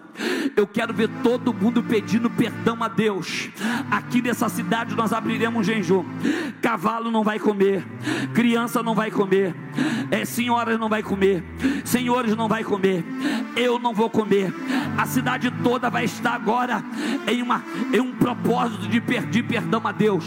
[0.58, 3.48] Eu quero ver todo mundo pedindo perdão a Deus.
[3.92, 6.04] Aqui nessa cidade nós abriremos um jejum.
[6.64, 7.86] Cavalo não vai comer,
[8.34, 9.56] criança não vai comer,
[10.10, 11.44] é, senhoras não vai comer,
[11.86, 13.06] senhores não vai comer,
[13.56, 14.52] eu não vou comer.
[14.98, 16.84] A cidade toda vai estar agora
[17.28, 20.26] em, uma, em um propósito de pedir perdão a Deus.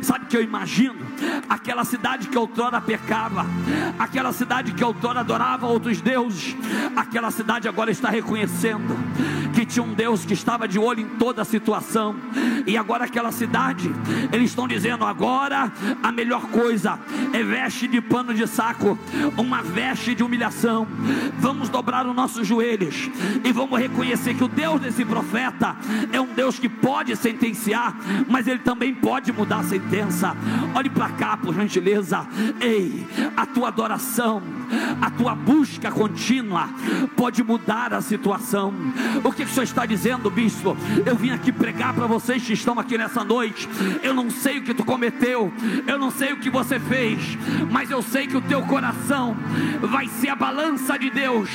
[0.00, 0.96] Sabe que eu imagino?
[1.48, 3.46] Aquela cidade que outrora pecava,
[3.98, 6.56] aquela cidade que outrora adorava outros deuses,
[6.94, 8.96] aquela cidade agora está reconhecendo
[9.54, 12.14] que tinha um Deus que estava de olho em toda a situação,
[12.66, 13.90] e agora aquela cidade,
[14.30, 16.98] eles estão dizendo: agora a melhor coisa
[17.32, 18.98] é veste de pano de saco,
[19.36, 20.86] uma veste de humilhação.
[21.38, 23.08] Vamos dobrar os nossos joelhos
[23.44, 25.76] e vamos reconhecer que o Deus desse profeta
[26.12, 27.96] é um Deus que pode sentenciar,
[28.28, 30.36] mas ele também pode mudar a sentença.
[30.74, 32.26] Olhe para cá, por gentileza.
[32.60, 34.42] Ei, a tua adoração,
[35.00, 36.68] a tua busca contínua
[37.16, 38.72] pode mudar a situação.
[39.24, 40.76] O que o senhor está dizendo, bispo?
[41.04, 43.68] Eu vim aqui pregar para vocês que estão aqui nessa noite.
[44.02, 45.52] Eu não sei o que tu cometeu,
[45.86, 47.36] eu não sei o que você fez,
[47.70, 49.36] mas eu sei que o teu coração
[49.82, 51.50] vai ser a balança de Deus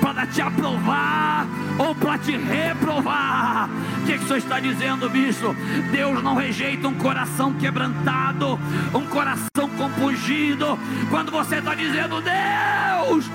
[0.00, 1.46] para te aprovar
[1.78, 3.68] ou para te reprovar.
[4.02, 5.54] O que, que o senhor está dizendo, bispo?
[5.90, 8.58] Deus não rejeita um coração quebrantado,
[8.94, 10.78] um coração compungido.
[11.10, 13.26] Quando você está dizendo, Deus,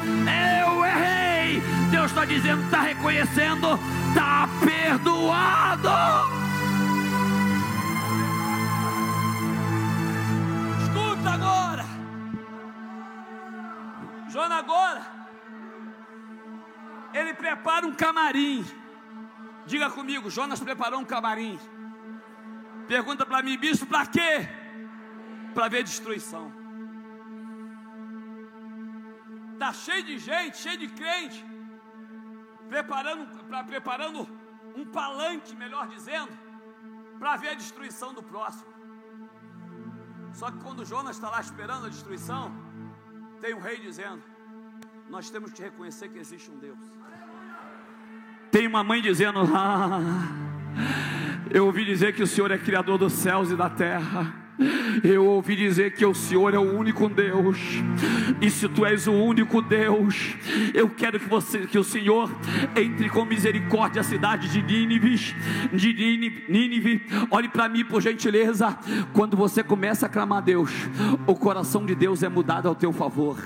[0.63, 5.89] eu errei, Deus está dizendo, está reconhecendo, está perdoado.
[10.81, 11.85] Escuta agora,
[14.29, 15.01] Joana agora,
[17.13, 18.65] ele prepara um camarim.
[19.65, 21.59] Diga comigo, Jonas preparou um camarim.
[22.87, 24.58] Pergunta para mim, bispo, para quê?
[25.53, 26.51] Para ver destruição.
[29.57, 31.45] Tá cheio de gente, cheio de crente,
[32.69, 34.27] preparando, pra, preparando
[34.75, 36.31] um palanque, melhor dizendo,
[37.19, 38.69] para ver a destruição do próximo.
[40.33, 42.53] Só que quando Jonas está lá esperando a destruição,
[43.41, 44.21] tem um rei dizendo:
[45.09, 46.79] Nós temos que reconhecer que existe um Deus.
[48.51, 49.99] Tem uma mãe dizendo: Ah,
[51.51, 54.48] eu ouvi dizer que o Senhor é criador dos céus e da terra.
[55.03, 57.57] Eu ouvi dizer que o Senhor é o único Deus.
[58.41, 60.35] E se tu és o único Deus,
[60.73, 62.29] eu quero que você, que o Senhor
[62.75, 65.35] entre com misericórdia à cidade de Nínive,
[65.73, 67.01] de Nínive.
[67.31, 68.77] Olhe para mim por gentileza.
[69.13, 70.71] Quando você começa a clamar a Deus,
[71.25, 73.37] o coração de Deus é mudado ao teu favor.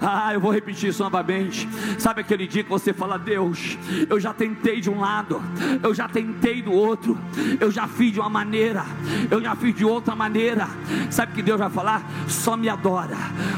[0.00, 1.68] Ah, eu vou repetir isso novamente.
[1.98, 3.78] Sabe aquele dia que você fala, Deus,
[4.08, 5.42] eu já tentei de um lado,
[5.82, 7.18] eu já tentei do outro,
[7.60, 8.84] eu já fiz de uma maneira,
[9.30, 10.68] eu já fiz de outra maneira.
[11.10, 12.02] Sabe que Deus vai falar?
[12.26, 13.16] Só me adora,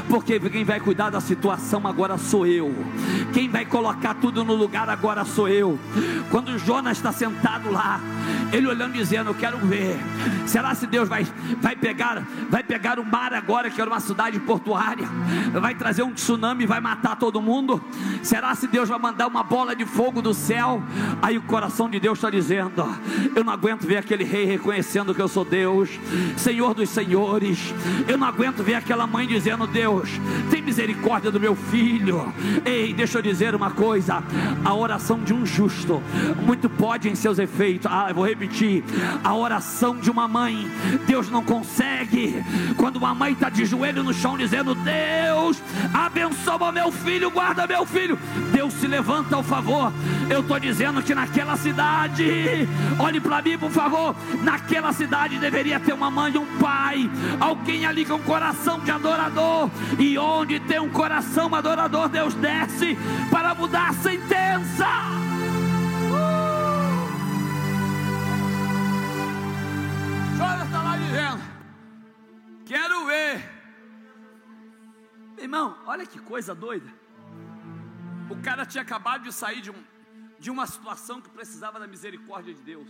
[0.09, 2.73] porque quem vai cuidar da situação agora sou eu.
[3.33, 5.79] Quem vai colocar tudo no lugar agora sou eu.
[6.29, 7.99] Quando Jonas está sentado lá,
[8.51, 9.97] ele olhando dizendo, eu quero ver.
[10.45, 11.25] Será se Deus vai,
[11.59, 15.07] vai pegar, vai pegar o mar agora, que era uma cidade portuária,
[15.53, 17.81] vai trazer um tsunami e vai matar todo mundo?
[18.23, 20.81] Será se Deus vai mandar uma bola de fogo do céu?
[21.21, 22.83] Aí o coração de Deus está dizendo:
[23.35, 25.89] Eu não aguento ver aquele rei reconhecendo que eu sou Deus,
[26.37, 27.73] Senhor dos senhores.
[28.07, 30.09] Eu não aguento ver aquela mãe dizendo: Deus,
[30.49, 32.33] tem misericórdia do meu filho.
[32.65, 34.23] Ei, deixa eu dizer uma coisa:
[34.63, 36.01] a oração de um justo
[36.45, 37.91] muito pode em seus efeitos.
[37.91, 38.83] Ah, eu vou repetir:
[39.23, 40.69] a oração de uma mãe,
[41.05, 42.43] Deus não consegue.
[42.77, 45.61] Quando uma mãe está de joelho no chão dizendo: Deus,
[45.93, 48.17] abençoa meu filho, guarda meu filho.
[48.51, 49.91] Deus se levanta ao favor.
[50.29, 52.67] Eu estou dizendo que naquela cidade,
[52.99, 54.15] olhe para mim, por favor.
[54.43, 58.91] Naquela cidade deveria ter uma mãe e um pai, alguém ali com um coração de
[58.91, 59.69] adorador.
[59.99, 62.97] E onde tem um coração adorador, Deus desce
[63.29, 64.87] para mudar a sentença.
[66.11, 66.41] Uh!
[70.65, 71.41] Está lá dizendo:
[72.65, 73.60] Quero ver
[75.45, 76.89] Irmão, olha que coisa doida.
[78.33, 79.83] O cara tinha acabado de sair de, um,
[80.39, 82.89] de uma situação que precisava da misericórdia de Deus.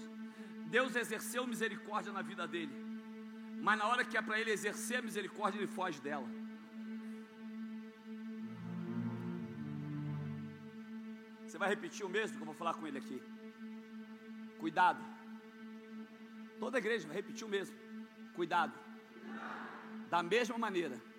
[0.75, 2.75] Deus exerceu misericórdia na vida dele.
[3.65, 6.27] Mas na hora que é para ele exercer a misericórdia, ele foge dela.
[11.45, 13.21] Você vai repetir o mesmo que eu vou falar com ele aqui.
[14.59, 15.01] Cuidado.
[16.59, 17.75] Toda igreja vai repetir o mesmo.
[18.35, 18.73] Cuidado.
[20.09, 21.10] Da mesma maneira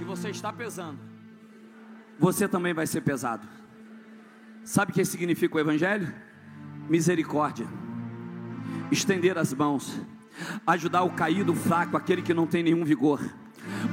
[0.00, 0.98] que você está pesando,
[2.18, 3.46] você também vai ser pesado.
[4.64, 6.10] Sabe o que significa o Evangelho?
[6.88, 7.66] Misericórdia,
[8.90, 10.00] estender as mãos,
[10.66, 13.20] ajudar o caído, o fraco, aquele que não tem nenhum vigor.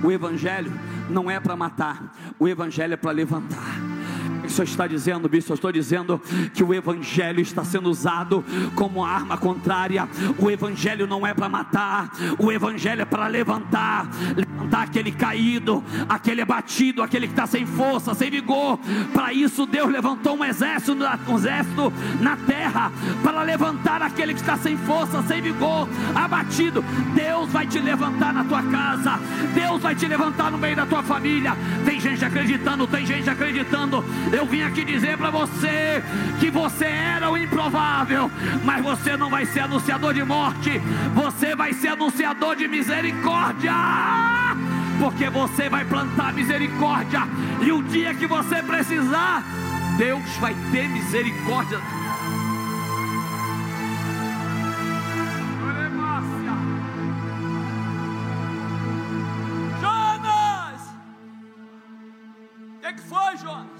[0.01, 0.71] O Evangelho
[1.09, 3.96] não é para matar, o Evangelho é para levantar
[4.51, 5.51] o senhor está dizendo, bispo?
[5.51, 6.21] Eu estou dizendo
[6.53, 8.43] que o Evangelho está sendo usado
[8.75, 10.07] como arma contrária.
[10.37, 14.09] O Evangelho não é para matar, o Evangelho é para levantar
[14.67, 18.79] levantar aquele caído, aquele abatido, aquele que está sem força, sem vigor.
[19.13, 22.91] Para isso, Deus levantou um exército, um exército na terra
[23.23, 26.83] para levantar aquele que está sem força, sem vigor, abatido.
[27.13, 29.19] Deus vai te levantar na tua casa,
[29.53, 31.55] Deus vai te levantar no meio da tua família.
[31.85, 34.03] Tem gente acreditando, tem gente acreditando.
[34.37, 36.03] Eu vim aqui dizer para você
[36.39, 38.29] que você era o improvável,
[38.63, 40.79] mas você não vai ser anunciador de morte,
[41.15, 43.73] você vai ser anunciador de misericórdia.
[44.99, 47.21] Porque você vai plantar misericórdia,
[47.65, 49.43] e o dia que você precisar,
[49.97, 51.79] Deus vai ter misericórdia.
[59.81, 60.81] Jonas!
[62.75, 63.76] O que, foi, Jonas?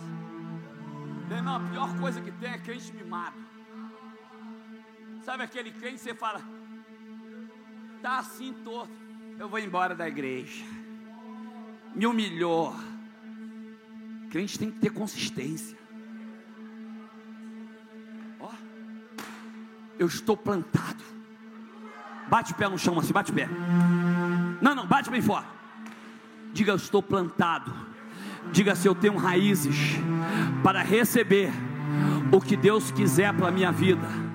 [1.30, 3.36] Irmão, a pior coisa que tem é crente mimado.
[5.24, 6.42] Sabe aquele crente que você fala,
[8.02, 8.94] tá assim torto,
[9.38, 10.64] eu vou embora da igreja.
[11.94, 12.74] Me humilhou.
[14.30, 15.78] Crente tem que ter consistência.
[18.40, 18.52] Ó,
[20.00, 21.04] eu estou plantado.
[22.30, 23.48] Bate o pé no chão assim, bate o pé.
[24.62, 25.50] Não, não, bate bem forte.
[26.54, 27.87] Diga, eu estou plantado.
[28.52, 29.98] Diga se eu tenho raízes
[30.64, 31.52] para receber
[32.32, 34.28] o que Deus quiser para a minha vida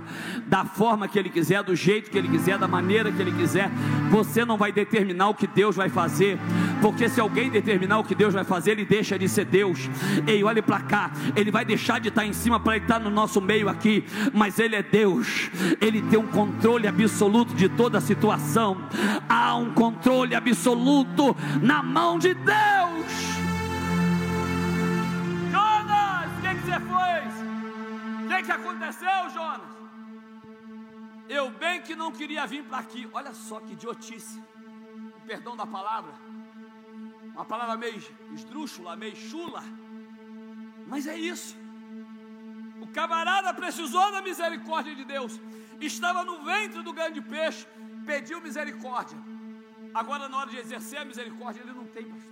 [0.53, 3.71] da forma que Ele quiser, do jeito que Ele quiser, da maneira que Ele quiser.
[4.11, 6.39] Você não vai determinar o que Deus vai fazer,
[6.83, 9.89] porque se alguém determinar o que Deus vai fazer, Ele deixa de ser Deus.
[10.27, 13.41] Ei, olhe para cá, Ele vai deixar de estar em cima para estar no nosso
[13.41, 14.05] meio aqui,
[14.35, 15.51] mas Ele é Deus,
[15.81, 18.77] Ele tem um controle absoluto de toda a situação.
[19.27, 23.32] Há um controle absoluto na mão de Deus.
[26.79, 28.25] Você?
[28.25, 29.73] O que, que aconteceu, Jonas?
[31.29, 33.09] Eu bem que não queria vir para aqui.
[33.13, 34.43] Olha só que idiotice.
[35.27, 36.13] Perdão da palavra.
[37.35, 38.03] Uma palavra meio
[38.33, 39.63] esdrúxula, meio chula.
[40.87, 41.57] Mas é isso.
[42.81, 45.41] O camarada precisou da misericórdia de Deus.
[45.81, 47.67] Estava no ventre do grande peixe,
[48.05, 49.19] pediu misericórdia.
[49.95, 52.32] Agora, na hora de exercer a misericórdia, ele não tem, pastor.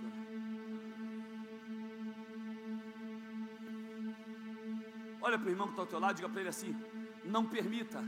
[5.21, 6.75] Olha para o irmão que está ao teu lado, diga para ele assim:
[7.23, 8.03] não permita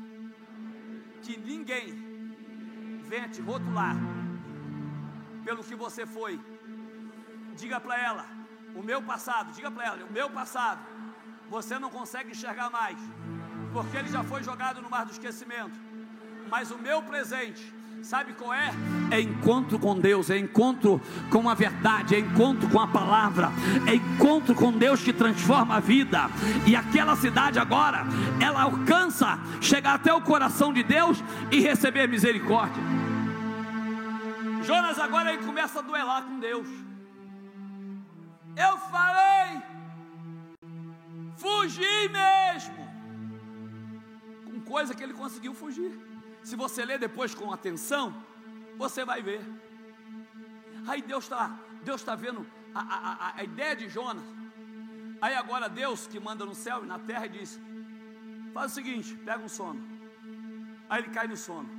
[1.21, 1.87] que ninguém
[3.11, 3.95] venha te rotular
[5.45, 6.39] pelo que você foi.
[7.55, 8.25] Diga para ela,
[8.75, 10.81] o meu passado, diga para ela, o meu passado,
[11.49, 12.97] você não consegue enxergar mais,
[13.71, 15.79] porque ele já foi jogado no mar do esquecimento.
[16.49, 17.63] Mas o meu presente,
[18.03, 18.69] Sabe qual é?
[19.09, 21.01] É encontro com Deus, é encontro
[21.31, 23.49] com a verdade, é encontro com a palavra,
[23.87, 26.29] é encontro com Deus que transforma a vida.
[26.67, 28.03] E aquela cidade agora,
[28.41, 32.83] ela alcança chegar até o coração de Deus e receber misericórdia.
[34.63, 36.67] Jonas agora ele começa a duelar com Deus.
[38.57, 39.61] Eu falei,
[41.37, 42.85] fugi mesmo,
[44.43, 46.12] com coisa que ele conseguiu fugir.
[46.43, 48.13] Se você ler depois com atenção,
[48.77, 49.41] você vai ver.
[50.87, 54.23] Aí Deus está Deus tá vendo a, a, a, ideia de Jonas.
[55.21, 57.59] Aí agora Deus que manda no céu e na terra diz:
[58.53, 59.81] faz o seguinte, pega um sono.
[60.89, 61.69] Aí ele cai no sono.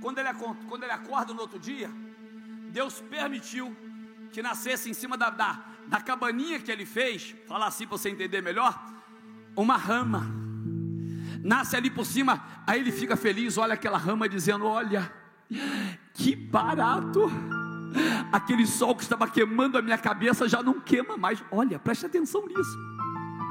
[0.00, 0.28] Quando ele,
[0.68, 1.90] quando ele acorda no outro dia,
[2.70, 3.76] Deus permitiu
[4.32, 8.10] que nascesse em cima da, da, da cabaninha que ele fez, falar assim para você
[8.10, 8.82] entender melhor,
[9.54, 10.41] uma rama
[11.42, 15.12] nasce ali por cima, aí ele fica feliz, olha aquela rama dizendo: Olha,
[16.14, 17.30] que barato.
[18.32, 21.44] Aquele sol que estava queimando a minha cabeça já não queima mais.
[21.50, 22.78] Olha, preste atenção nisso.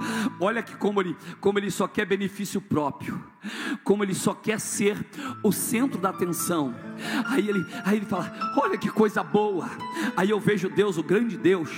[0.40, 3.24] Olha que como ele, como ele só quer benefício próprio,
[3.84, 4.98] como ele só quer ser
[5.44, 6.76] o centro da atenção.
[7.26, 9.70] Aí ele, aí ele fala: Olha que coisa boa.
[10.16, 11.70] Aí eu vejo Deus, o grande Deus,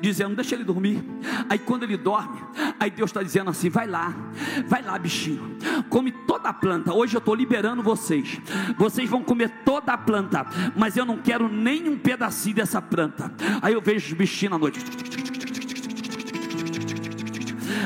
[0.00, 1.02] dizendo: Deixa ele dormir.
[1.48, 2.40] Aí quando ele dorme,
[2.78, 4.14] aí Deus está dizendo assim: Vai lá,
[4.66, 5.56] vai lá, bichinho,
[5.88, 6.92] come toda a planta.
[6.92, 8.40] Hoje eu estou liberando vocês.
[8.78, 13.32] Vocês vão comer toda a planta, mas eu não quero nem um pedacinho dessa planta.
[13.62, 15.19] Aí eu vejo os bichinhos à noite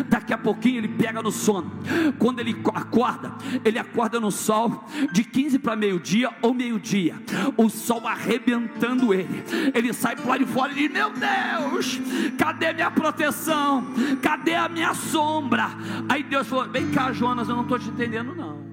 [0.08, 1.70] daqui a pouquinho ele pega no sono.
[2.18, 3.32] Quando ele acorda,
[3.64, 7.16] ele acorda no sol de 15 para meio-dia ou meio-dia,
[7.56, 9.44] o sol arrebentando ele.
[9.74, 12.00] Ele sai para lá de fora e diz: Meu Deus,
[12.38, 13.84] cadê minha proteção?
[14.22, 15.68] Cadê a minha sombra?
[16.08, 18.64] Aí Deus falou: Vem cá, Jonas, eu não estou te entendendo, não.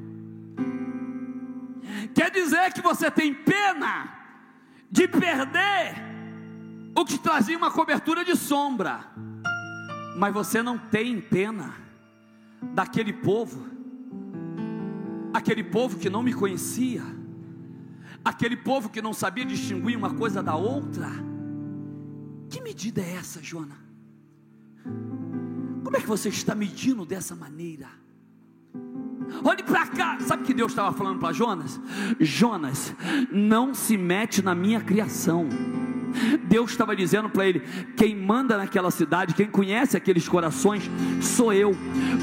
[2.14, 4.10] Quer dizer que você tem pena
[4.90, 6.12] de perder
[6.96, 9.06] o que trazia uma cobertura de sombra,
[10.22, 11.74] mas você não tem pena
[12.76, 13.66] daquele povo,
[15.34, 17.02] aquele povo que não me conhecia,
[18.24, 21.10] aquele povo que não sabia distinguir uma coisa da outra.
[22.52, 23.76] Que medida é essa, Jona?
[25.84, 27.88] Como é que você está medindo dessa maneira?
[29.44, 31.82] Olhe para cá, sabe o que Deus estava falando para Jonas?
[32.20, 32.94] Jonas,
[33.32, 35.50] não se mete na minha criação.
[36.44, 37.62] Deus estava dizendo para ele:
[37.96, 40.90] quem manda naquela cidade, quem conhece aqueles corações,
[41.22, 41.76] sou eu.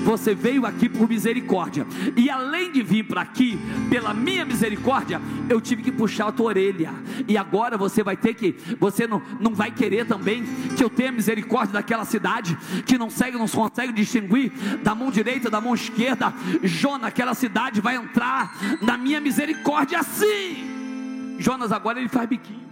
[0.05, 1.87] Você veio aqui por misericórdia,
[2.17, 3.59] e além de vir para aqui,
[3.91, 6.93] pela minha misericórdia, eu tive que puxar a tua orelha,
[7.27, 10.45] e agora você vai ter que, você não, não vai querer também
[10.77, 15.51] que eu tenha misericórdia daquela cidade, que não segue, não consegue distinguir da mão direita,
[15.51, 16.33] da mão esquerda.
[16.63, 21.37] Jonas, aquela cidade vai entrar na minha misericórdia assim.
[21.39, 22.68] Jonas agora ele faz biquinho.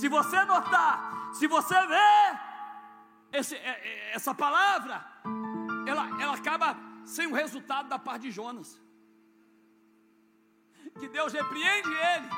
[0.00, 0.94] Se você notar,
[1.38, 2.24] se você ver
[3.32, 4.96] esse, é, é, essa palavra,
[5.90, 6.68] ela, ela acaba
[7.14, 8.70] sem o resultado da parte de Jonas.
[10.98, 12.28] Que Deus repreende ele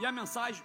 [0.00, 0.64] e a mensagem.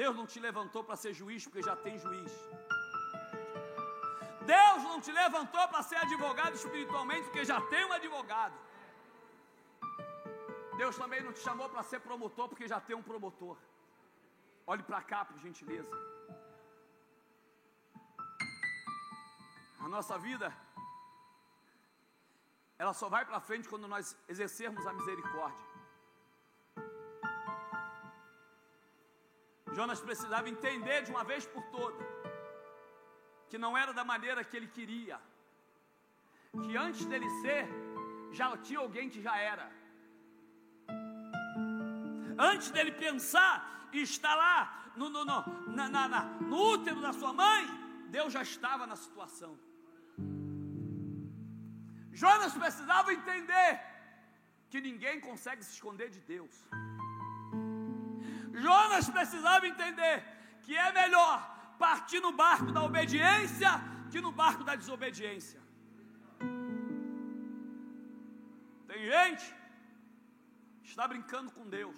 [0.00, 2.32] Deus não te levantou para ser juiz porque já tem juiz.
[4.54, 8.56] Deus não te levantou para ser advogado espiritualmente porque já tem um advogado.
[10.80, 13.56] Deus também não te chamou para ser promotor, porque já tem um promotor.
[14.72, 15.94] Olhe para cá, por gentileza.
[19.84, 20.48] A nossa vida,
[22.82, 25.66] ela só vai para frente quando nós exercermos a misericórdia.
[29.78, 32.04] Jonas precisava entender de uma vez por toda
[33.50, 35.18] que não era da maneira que ele queria,
[36.64, 37.66] que antes dele ser,
[38.38, 39.66] já tinha alguém que já era
[42.38, 45.38] antes dele pensar e estar lá no, no, no,
[45.76, 46.20] na, na, na,
[46.50, 47.66] no útero da sua mãe,
[48.08, 49.58] Deus já estava na situação.
[52.12, 53.80] Jonas precisava entender
[54.70, 56.54] que ninguém consegue se esconder de Deus.
[58.52, 60.16] Jonas precisava entender
[60.62, 61.36] que é melhor
[61.78, 63.70] partir no barco da obediência
[64.10, 65.60] que no barco da desobediência.
[68.88, 69.54] Tem gente
[70.98, 71.96] está brincando com Deus.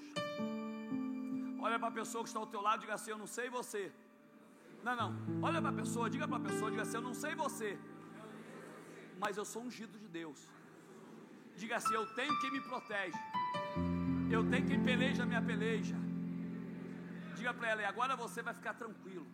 [1.66, 3.48] Olha para a pessoa que está ao teu lado e diga assim: Eu não sei
[3.48, 3.82] você.
[4.86, 5.10] Não, não.
[5.46, 7.70] Olha para a pessoa, diga para a pessoa, diga assim: Eu não sei você,
[9.22, 10.46] mas eu sou ungido de Deus.
[11.56, 13.18] Diga assim: Eu tenho quem me protege.
[14.36, 15.96] Eu tenho quem peleja a minha peleja.
[17.38, 19.26] Diga para ela: E agora você vai ficar tranquilo.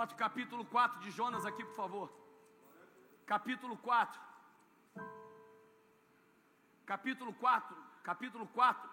[0.00, 2.10] Bota o capítulo 4 de Jonas aqui, por favor.
[3.26, 4.18] Capítulo 4.
[6.86, 8.90] Capítulo 4, capítulo 4.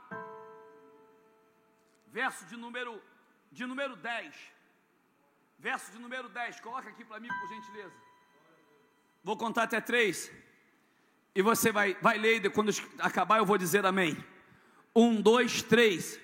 [2.07, 3.01] Verso de número
[3.53, 4.35] de número 10.
[5.57, 6.59] Verso de número 10.
[6.59, 7.95] Coloca aqui para mim, por gentileza.
[9.23, 10.29] Vou contar até três.
[11.33, 14.21] E você vai, vai ler e quando acabar eu vou dizer amém.
[14.93, 16.19] Um, dois, três.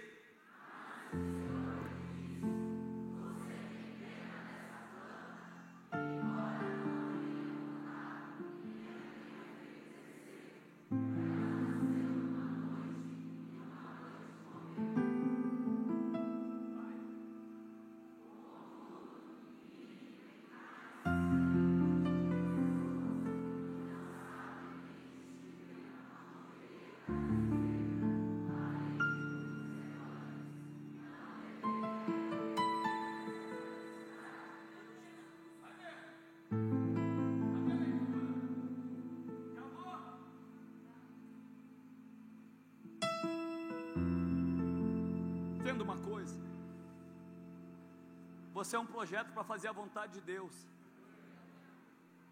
[48.63, 50.55] Você é um projeto para fazer a vontade de Deus.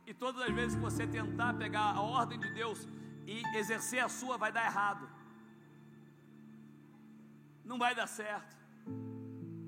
[0.08, 2.88] E todas as vezes que você tentar pegar a ordem de Deus
[3.28, 5.10] e exercer a sua, vai dar errado.
[7.66, 8.56] Não vai dar certo.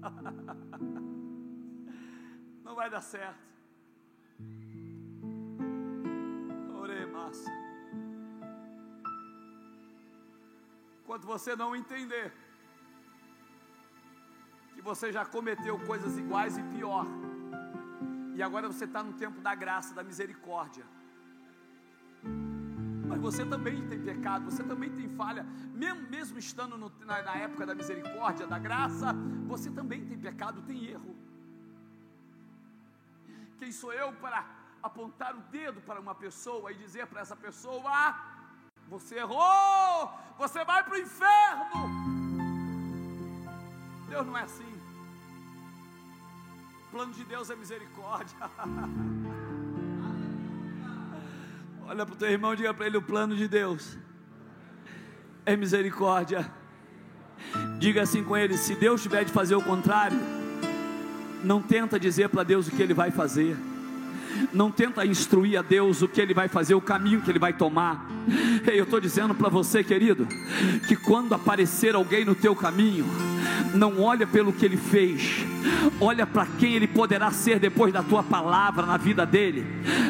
[2.63, 3.43] Não vai dar certo.
[6.81, 7.51] Orei, massa.
[11.01, 12.33] Enquanto você não entender
[14.83, 17.05] você já cometeu coisas iguais e pior,
[18.35, 20.85] e agora você está no tempo da graça, da misericórdia.
[23.07, 27.35] Mas você também tem pecado, você também tem falha, mesmo, mesmo estando no, na, na
[27.37, 29.13] época da misericórdia, da graça,
[29.47, 31.15] você também tem pecado, tem erro.
[33.59, 34.45] Quem sou eu para
[34.81, 38.11] apontar o dedo para uma pessoa e dizer para essa pessoa: ah,
[38.89, 42.13] você errou, você vai para o inferno?
[44.09, 44.72] Deus não é assim.
[46.93, 48.37] Plano de Deus é misericórdia.
[51.87, 53.97] Olha para o teu irmão diga para ele: o plano de Deus
[55.43, 56.47] é misericórdia.
[57.79, 60.19] Diga assim com ele: se Deus tiver de fazer o contrário,
[61.43, 63.57] não tenta dizer para Deus o que ele vai fazer.
[64.53, 67.53] Não tenta instruir a Deus o que ele vai fazer, o caminho que ele vai
[67.53, 68.05] tomar.
[68.71, 70.27] Eu estou dizendo para você, querido,
[70.87, 73.07] que quando aparecer alguém no teu caminho,
[73.73, 75.43] não olha pelo que ele fez,
[75.99, 79.65] olha para quem ele poderá ser depois da tua palavra na vida dele.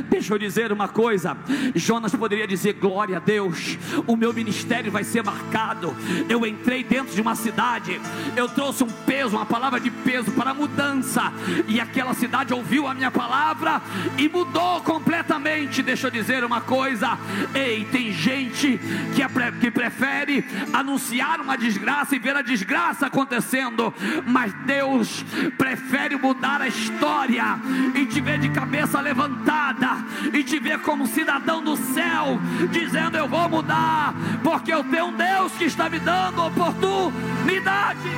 [0.10, 1.38] Deixa eu dizer uma coisa:
[1.76, 5.96] Jonas poderia dizer, glória a Deus, o meu ministério vai ser marcado.
[6.30, 8.00] Eu entrei dentro de uma cidade,
[8.36, 11.32] eu trouxe um peso, uma palavra de peso para mudança,
[11.68, 13.82] e aquela cidade ouviu a minha palavra
[14.18, 15.82] e mudou completamente.
[15.82, 17.18] Deixa eu dizer uma coisa:
[17.54, 18.80] ei, tem gente
[19.16, 23.94] que, é, que prefere anunciar uma desgraça e ver a desgraça acontecendo,
[24.26, 25.24] mas Deus
[25.64, 27.58] prefere mudar a história
[27.96, 29.92] e te ver de cabeça levantada
[30.34, 32.38] e te ver como cidadão do céu,
[32.70, 38.10] dizendo: Eu vou mudar, porque eu tenho um Deus que está me dando oportunidade.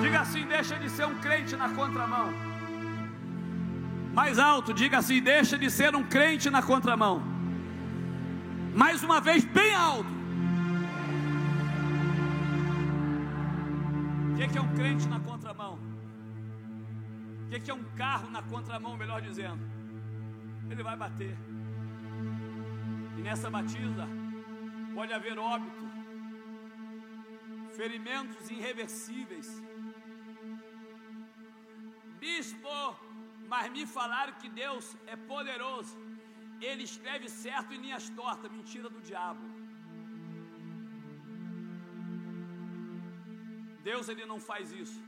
[0.00, 2.32] Diga assim: deixa de ser um crente na contramão.
[4.14, 7.20] Mais alto, diga assim: deixa de ser um crente na contramão.
[8.72, 10.19] Mais uma vez, bem alto.
[14.50, 15.78] Que é um crente na contramão?
[17.46, 19.62] O que é um carro na contramão, melhor dizendo?
[20.70, 21.36] Ele vai bater.
[23.16, 24.08] E nessa batida
[24.94, 25.84] pode haver óbito,
[27.76, 29.48] ferimentos irreversíveis.
[32.18, 32.96] Bispo,
[33.48, 35.96] mas me falaram que Deus é poderoso.
[36.60, 39.59] Ele escreve certo em linhas tortas, mentira do diabo.
[43.82, 45.00] Deus ele não faz isso.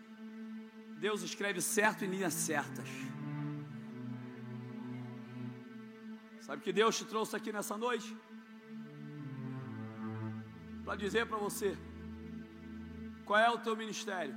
[1.06, 2.88] Deus escreve certo em linhas certas.
[6.46, 8.16] Sabe que Deus te trouxe aqui nessa noite?
[10.84, 11.76] Para dizer para você
[13.24, 14.34] qual é o teu ministério,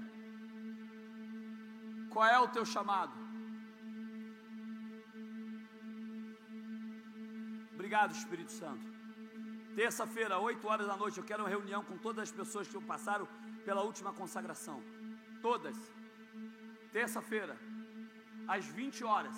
[2.14, 3.14] qual é o teu chamado.
[7.74, 8.88] Obrigado, Espírito Santo.
[9.76, 13.28] Terça-feira, 8 horas da noite, eu quero uma reunião com todas as pessoas que passaram
[13.68, 14.78] pela última consagração.
[15.42, 15.78] Todas.
[16.98, 17.56] Terça-feira,
[18.48, 19.36] às 20 horas,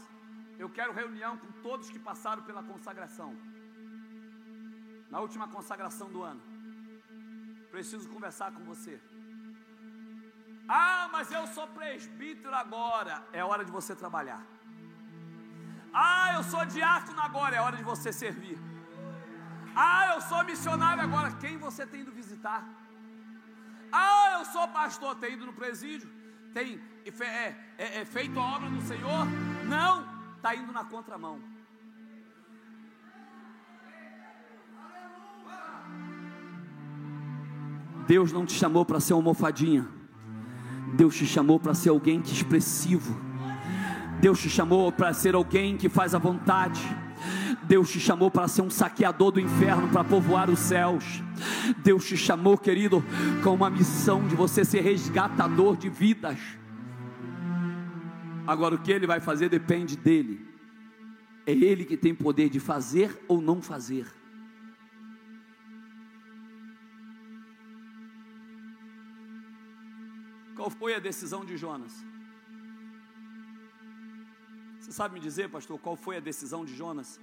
[0.64, 3.32] eu quero reunião com todos que passaram pela consagração.
[5.14, 6.42] Na última consagração do ano.
[7.72, 8.96] Preciso conversar com você.
[10.68, 13.16] Ah, mas eu sou presbítero agora.
[13.32, 14.42] É hora de você trabalhar.
[15.94, 17.56] Ah, eu sou diácono agora.
[17.56, 18.58] É hora de você servir.
[19.76, 21.32] Ah, eu sou missionário agora.
[21.44, 22.62] Quem você tem ido visitar?
[23.92, 25.16] Ah, eu sou pastor.
[25.16, 26.10] Tem ido no presídio?
[26.54, 26.80] Tem
[27.22, 29.26] é, é, é feito a obra do Senhor?
[29.66, 31.40] Não, está indo na contramão.
[38.08, 39.88] Deus não te chamou para ser uma almofadinha.
[40.94, 43.20] Deus te chamou para ser alguém que é expressivo.
[44.20, 46.82] Deus te chamou para ser alguém que faz a vontade.
[47.68, 51.04] Deus te chamou para ser um saqueador do inferno, para povoar os céus.
[51.84, 53.04] Deus te chamou, querido,
[53.44, 56.40] com uma missão de você ser resgatador de vidas.
[58.48, 60.48] Agora, o que ele vai fazer depende dele.
[61.46, 64.08] É ele que tem poder de fazer ou não fazer.
[70.56, 71.94] Qual foi a decisão de Jonas?
[74.80, 77.20] Você sabe me dizer, pastor, qual foi a decisão de Jonas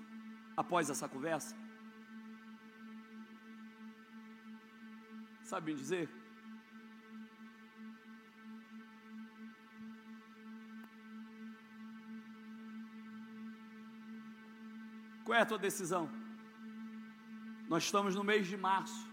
[0.56, 1.56] após essa conversa?
[5.42, 6.08] Sabe me dizer?
[15.24, 16.08] Qual é a tua decisão?
[17.68, 19.10] Nós estamos no mês de março,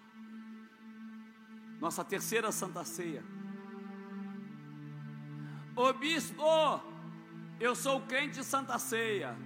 [1.80, 3.24] nossa terceira Santa Ceia.
[5.76, 6.44] Ô bispo,
[7.60, 9.38] eu sou crente de Santa Ceia.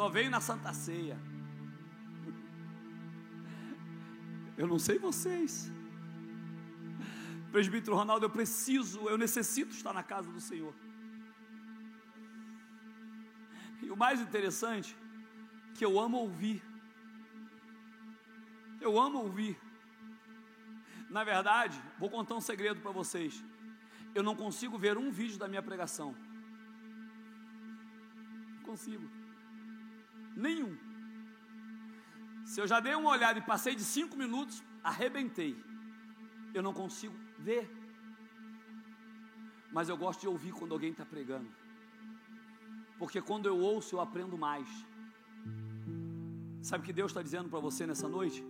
[0.00, 1.18] Só veio na Santa Ceia.
[4.56, 5.70] Eu não sei vocês.
[7.52, 10.72] Presbítero Ronaldo, eu preciso, eu necessito estar na casa do Senhor.
[13.82, 14.96] E o mais interessante,
[15.74, 16.62] que eu amo ouvir.
[18.80, 19.60] Eu amo ouvir.
[21.10, 23.44] Na verdade, vou contar um segredo para vocês.
[24.14, 26.16] Eu não consigo ver um vídeo da minha pregação.
[28.56, 29.19] Não consigo.
[30.46, 30.72] Nenhum.
[32.50, 35.52] Se eu já dei uma olhada e passei de cinco minutos, arrebentei.
[36.56, 37.64] Eu não consigo ver.
[39.76, 41.48] Mas eu gosto de ouvir quando alguém está pregando.
[42.98, 44.68] Porque quando eu ouço, eu aprendo mais.
[46.68, 48.44] Sabe o que Deus está dizendo para você nessa noite?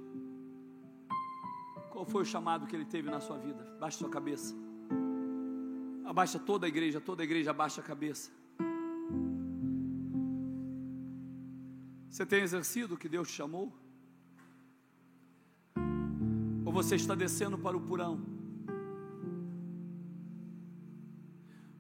[1.93, 3.63] Qual foi o chamado que Ele teve na sua vida?
[3.79, 4.55] Baixe sua cabeça.
[6.05, 8.33] Abaixa toda a igreja, toda a igreja abaixa a cabeça.
[12.21, 13.73] Você tem exercido o que Deus te chamou?
[16.67, 18.21] Ou você está descendo para o purão?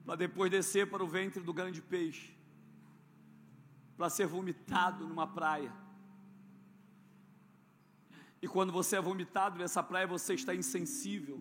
[0.07, 2.34] Para depois descer para o ventre do grande peixe?
[3.99, 5.70] Para ser vomitado numa praia?
[8.41, 11.38] E quando você é vomitado nessa praia, você está insensível.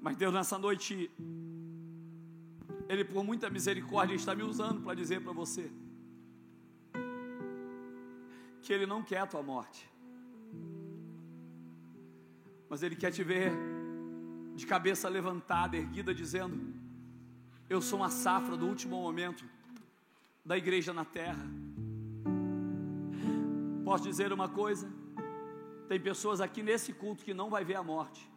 [0.00, 1.10] Mas Deus, nessa noite,
[2.90, 5.70] Ele, por muita misericórdia, está me usando para dizer para você
[8.62, 9.88] que Ele não quer a tua morte,
[12.68, 13.52] mas Ele quer te ver
[14.56, 16.56] de cabeça levantada, erguida, dizendo:
[17.68, 19.44] Eu sou uma safra do último momento
[20.44, 21.46] da igreja na terra.
[23.84, 24.90] Posso dizer uma coisa?
[25.88, 28.29] Tem pessoas aqui nesse culto que não vai ver a morte.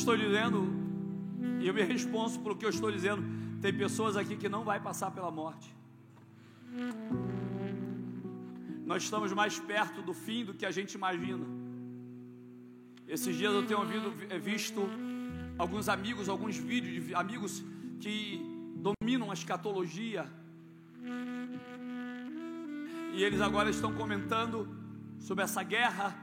[0.00, 0.58] Estou dizendo,
[1.60, 3.22] e eu me respondo pelo que eu estou dizendo.
[3.60, 5.74] Tem pessoas aqui que não vai passar pela morte.
[8.86, 11.46] Nós estamos mais perto do fim do que a gente imagina.
[13.06, 14.88] Esses dias eu tenho ouvido, eh, visto
[15.58, 17.62] alguns amigos, alguns vídeos de amigos
[18.00, 18.16] que
[18.76, 20.26] dominam a escatologia.
[23.12, 24.66] E eles agora estão comentando
[25.18, 26.16] sobre essa guerra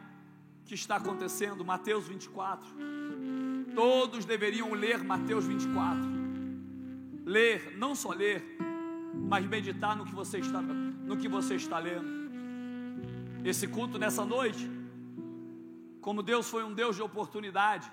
[0.66, 2.68] que está acontecendo, Mateus 24.
[3.78, 6.02] Todos deveriam ler Mateus 24.
[7.24, 8.58] Ler, não só ler,
[9.14, 12.10] mas meditar no que você está, no que você está lendo.
[13.46, 14.68] Esse culto nessa noite,
[16.02, 17.92] como Deus foi um Deus de oportunidade,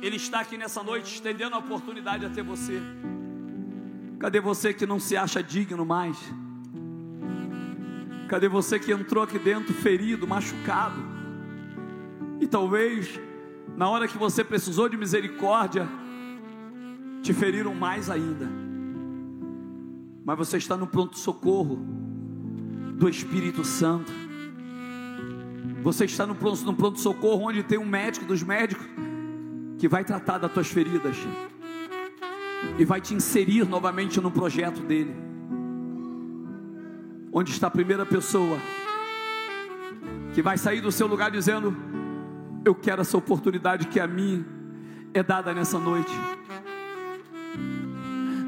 [0.00, 2.82] Ele está aqui nessa noite estendendo a oportunidade até você.
[4.18, 6.18] Cadê você que não se acha digno mais?
[8.28, 11.00] Cadê você que entrou aqui dentro ferido, machucado?
[12.40, 13.20] E talvez,
[13.76, 15.88] na hora que você precisou de misericórdia,
[17.22, 18.48] te feriram mais ainda.
[20.24, 21.76] Mas você está no pronto-socorro
[22.96, 24.12] do Espírito Santo.
[25.82, 28.86] Você está no pronto-socorro onde tem um médico dos médicos
[29.78, 31.16] que vai tratar das tuas feridas
[32.78, 35.14] e vai te inserir novamente no projeto dele.
[37.32, 38.58] Onde está a primeira pessoa
[40.34, 41.76] que vai sair do seu lugar dizendo:
[42.64, 44.44] Eu quero essa oportunidade que a mim
[45.12, 46.12] é dada nessa noite.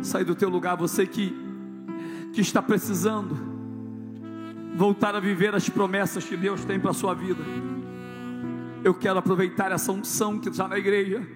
[0.03, 1.35] Sai do teu lugar, você que,
[2.33, 3.37] que está precisando
[4.77, 7.43] voltar a viver as promessas que Deus tem para a sua vida.
[8.85, 11.27] Eu quero aproveitar essa unção que está na igreja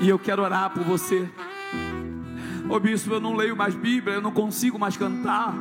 [0.00, 1.28] e eu quero orar por você.
[2.68, 5.54] Ô bispo, eu não leio mais Bíblia, eu não consigo mais cantar,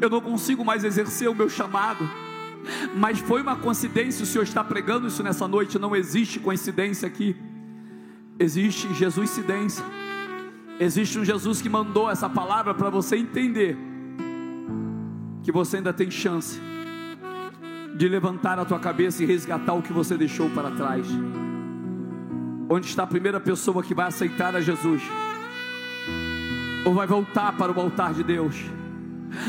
[0.00, 2.08] eu não consigo mais exercer o meu chamado.
[2.94, 7.36] Mas foi uma coincidência, o Senhor está pregando isso nessa noite, não existe coincidência aqui.
[8.38, 9.84] Existe Jesuscidência.
[10.78, 13.76] Existe um Jesus que mandou essa palavra para você entender
[15.42, 16.60] que você ainda tem chance
[17.96, 21.06] de levantar a tua cabeça e resgatar o que você deixou para trás.
[22.68, 25.02] Onde está a primeira pessoa que vai aceitar a Jesus?
[26.84, 28.64] ou vai voltar para o altar de Deus.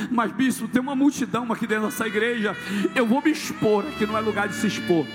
[0.10, 2.56] Mas, bispo, tem uma multidão aqui dentro dessa igreja.
[2.96, 3.86] Eu vou me expor.
[3.88, 5.06] Aqui não é lugar de se expor.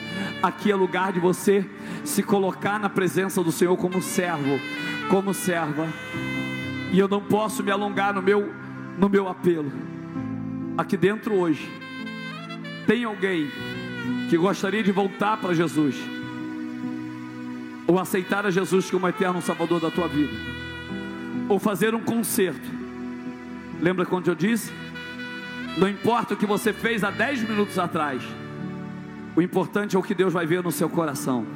[0.43, 1.65] Aqui é lugar de você
[2.05, 4.61] se colocar na presença do Senhor como servo,
[5.09, 5.89] como serva.
[6.93, 8.53] E eu não posso me alongar no meu,
[8.99, 9.73] no meu apelo.
[10.79, 11.71] Aqui dentro hoje,
[12.87, 13.51] tem alguém
[14.29, 15.97] que gostaria de voltar para Jesus,
[17.87, 20.57] ou aceitar a Jesus como eterno Salvador da tua vida
[21.49, 22.76] ou fazer um concerto.
[23.81, 24.73] Lembra quando eu disse?
[25.77, 28.23] Não importa o que você fez há 10 minutos atrás,
[29.35, 31.47] o importante é o que Deus vai ver no seu coração.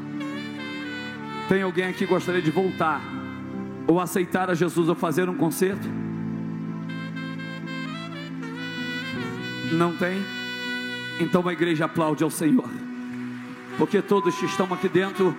[1.48, 3.00] Tem alguém aqui que gostaria de voltar
[3.86, 5.88] ou aceitar a Jesus ou fazer um concerto?
[9.72, 10.22] Não tem?
[11.18, 12.68] Então a igreja aplaude ao Senhor,
[13.78, 15.34] porque todos que estão aqui dentro,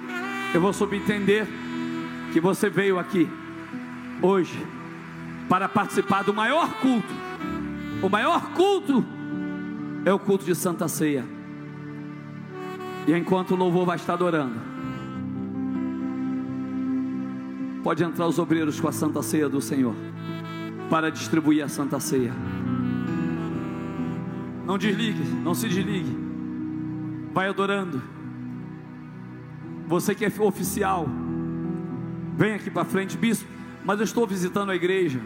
[0.53, 1.47] eu vou subentender
[2.33, 3.29] que você veio aqui
[4.21, 4.57] hoje
[5.51, 7.13] para participar do maior culto.
[8.01, 9.03] O maior culto
[10.05, 11.25] é o culto de Santa Ceia.
[13.05, 14.55] E enquanto o louvor vai estar adorando,
[17.83, 19.93] pode entrar os obreiros com a Santa Ceia do Senhor
[20.89, 22.31] para distribuir a Santa Ceia.
[24.65, 26.17] Não desligue, não se desligue.
[27.33, 28.01] Vai adorando.
[29.85, 31.09] Você que é oficial,
[32.37, 33.49] vem aqui para frente, bispo.
[33.83, 35.19] Mas eu estou visitando a igreja.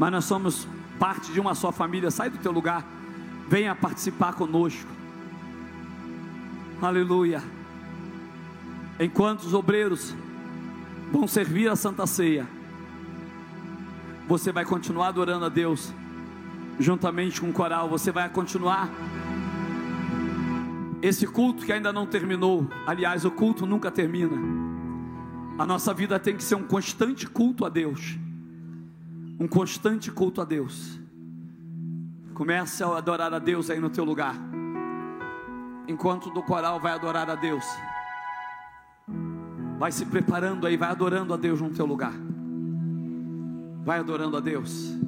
[0.00, 0.66] Mas nós somos
[0.98, 2.10] parte de uma só família.
[2.10, 2.82] Sai do teu lugar.
[3.46, 4.88] Venha participar conosco.
[6.80, 7.42] Aleluia.
[8.98, 10.14] Enquanto os obreiros
[11.12, 12.48] vão servir a Santa Ceia,
[14.26, 15.92] você vai continuar adorando a Deus
[16.78, 18.88] juntamente com o coral, você vai continuar
[21.02, 22.66] esse culto que ainda não terminou.
[22.86, 24.38] Aliás, o culto nunca termina.
[25.58, 28.18] A nossa vida tem que ser um constante culto a Deus.
[29.40, 31.00] Um constante culto a Deus.
[32.34, 34.36] Comece a adorar a Deus aí no teu lugar.
[35.88, 37.64] Enquanto do coral vai adorar a Deus.
[39.78, 42.12] Vai se preparando aí, vai adorando a Deus no teu lugar.
[43.82, 44.99] Vai adorando a Deus.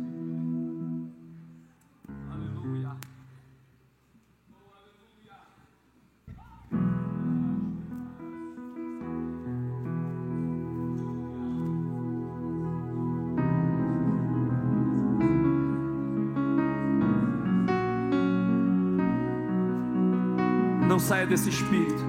[21.02, 22.02] Saia desse espírito.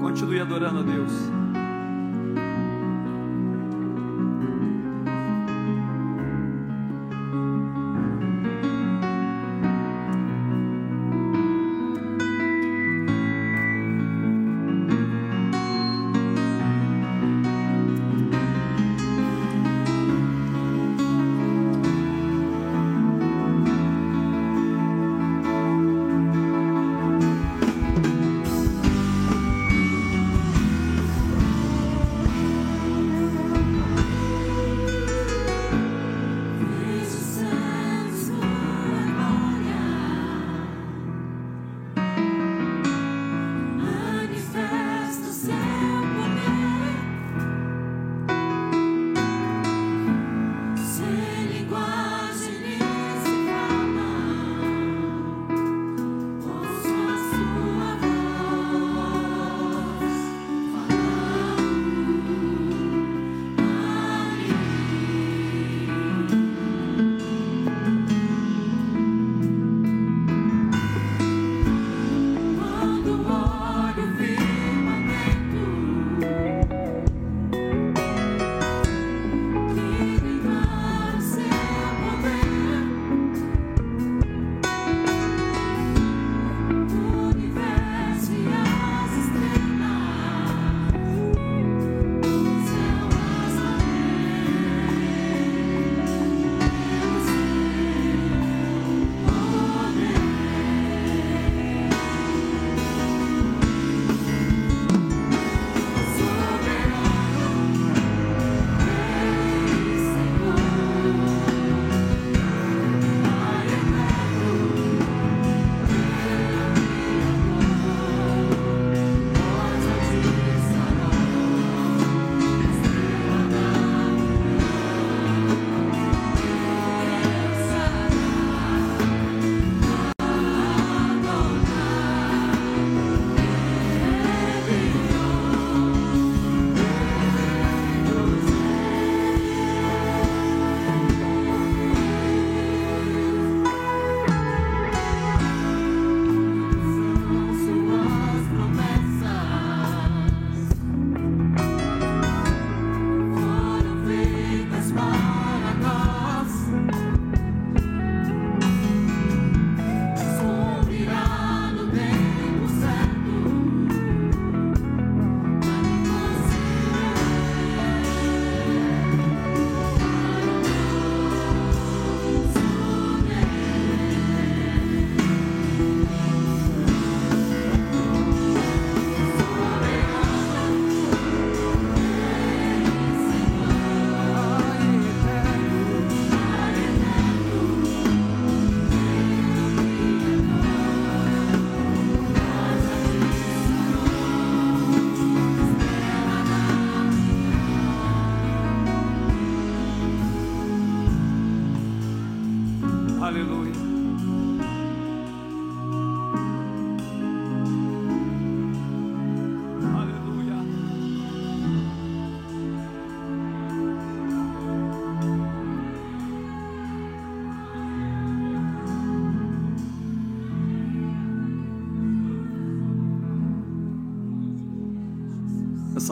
[0.00, 1.35] Continue adorando a Deus.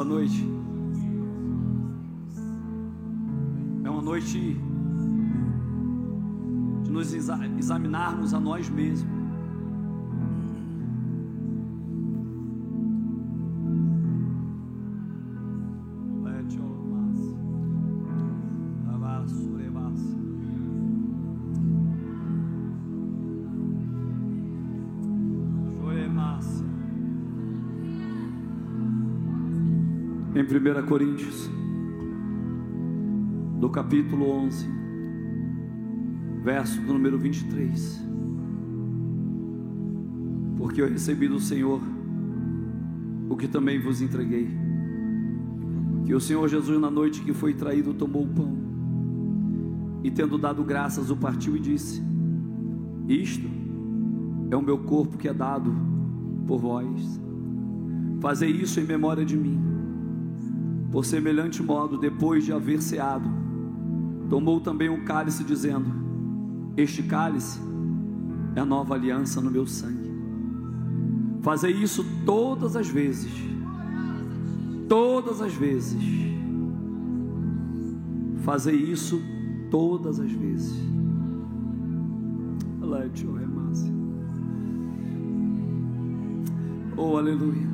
[0.05, 0.47] Noite
[3.85, 4.57] é uma noite
[6.83, 9.14] de nos examinarmos a nós mesmos.
[30.35, 31.49] Em 1 Coríntios,
[33.61, 34.67] do capítulo 11,
[36.43, 38.05] verso número 23.
[40.57, 41.81] Porque eu recebi do Senhor
[43.29, 44.49] o que também vos entreguei.
[46.05, 48.57] Que o Senhor Jesus, na noite que foi traído, tomou o pão
[50.03, 52.03] e, tendo dado graças, o partiu e disse:
[53.09, 53.49] Isto
[54.51, 55.73] é o meu corpo que é dado
[56.45, 57.21] por vós.
[58.21, 59.64] Fazei isso em memória de mim.
[60.95, 63.29] Por semelhante modo, depois de haver ceado,
[64.31, 65.93] tomou também um cálice, dizendo:
[66.77, 67.59] Este cálice
[68.55, 70.15] é a nova aliança no meu sangue.
[71.43, 73.33] Fazei isso todas as vezes,
[74.89, 76.01] todas as vezes.
[78.45, 79.21] Fazei isso
[79.73, 80.79] todas as vezes.
[86.97, 87.74] Oh, aleluia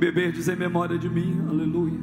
[0.00, 2.00] beberdes em memória de mim, aleluia.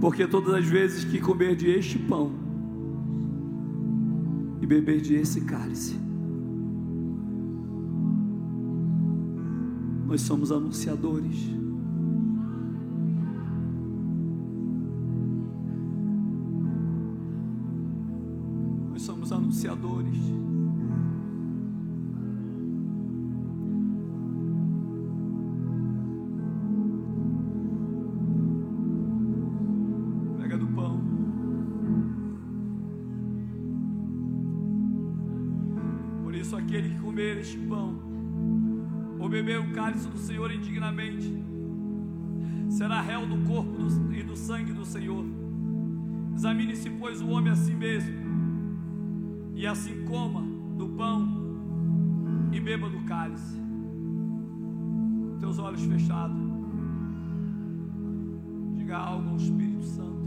[0.00, 2.32] Porque todas as vezes que comer de este pão
[4.62, 5.96] e beber de esse cálice,
[10.06, 11.50] nós somos anunciadores.
[18.90, 20.33] Nós somos anunciadores.
[37.22, 37.98] Este pão,
[39.18, 41.44] ou beber o cálice do Senhor indignamente,
[42.68, 43.76] será réu do corpo
[44.12, 45.24] e do sangue do Senhor.
[46.34, 48.12] Examine-se, pois, o homem a si mesmo,
[49.54, 50.42] e assim coma
[50.76, 51.28] do pão
[52.52, 53.56] e beba do cálice.
[55.38, 56.36] Teus olhos fechados,
[58.76, 60.24] diga algo ao Espírito Santo.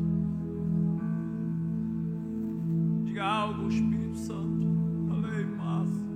[3.03, 4.67] Diga algo ao Espírito Santo.
[5.07, 6.07] do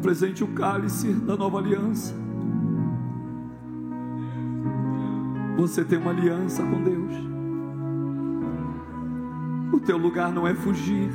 [0.00, 2.14] apresente o cálice da nova aliança.
[5.58, 7.14] Você tem uma aliança com Deus.
[9.74, 11.10] O teu lugar não é fugir.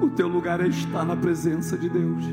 [0.00, 2.24] O teu lugar é estar na presença de Deus.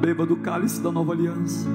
[0.00, 1.68] Beba do cálice da nova aliança.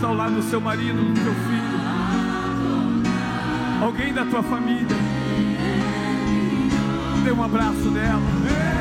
[0.00, 1.80] Ao lado do seu marido, do teu filho,
[3.82, 4.96] alguém da tua família.
[7.24, 8.71] Dê um abraço nela.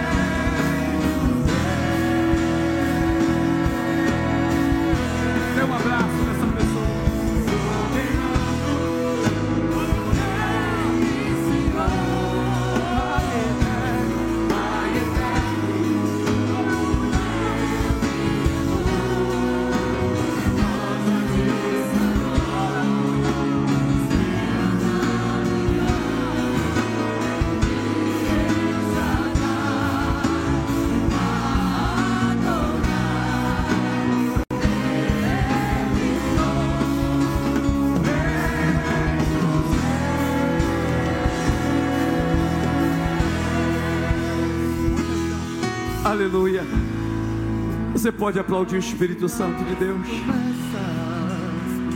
[48.02, 50.08] Você pode aplaudir o Espírito Santo de Deus.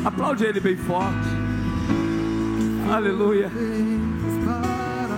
[0.05, 1.27] Aplaude Ele bem forte.
[2.93, 3.51] Aleluia.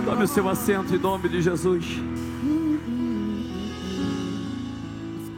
[0.06, 1.84] Tome o seu assento em nome de Jesus.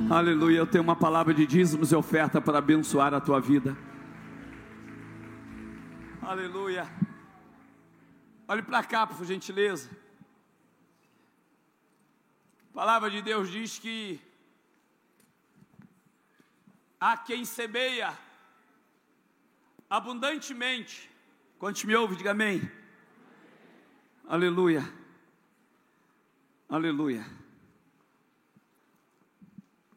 [0.09, 0.59] Aleluia.
[0.59, 3.77] Eu tenho uma palavra de dízimos e oferta para abençoar a tua vida.
[6.23, 6.89] Aleluia.
[8.47, 9.91] Olhe para cá, por gentileza.
[12.71, 14.30] A palavra de Deus diz que
[17.01, 18.17] há quem semeia
[19.89, 21.11] abundantemente.
[21.59, 22.71] Quantos me ouve, diga amém.
[24.29, 24.83] Aleluia.
[26.69, 27.25] Aleluia.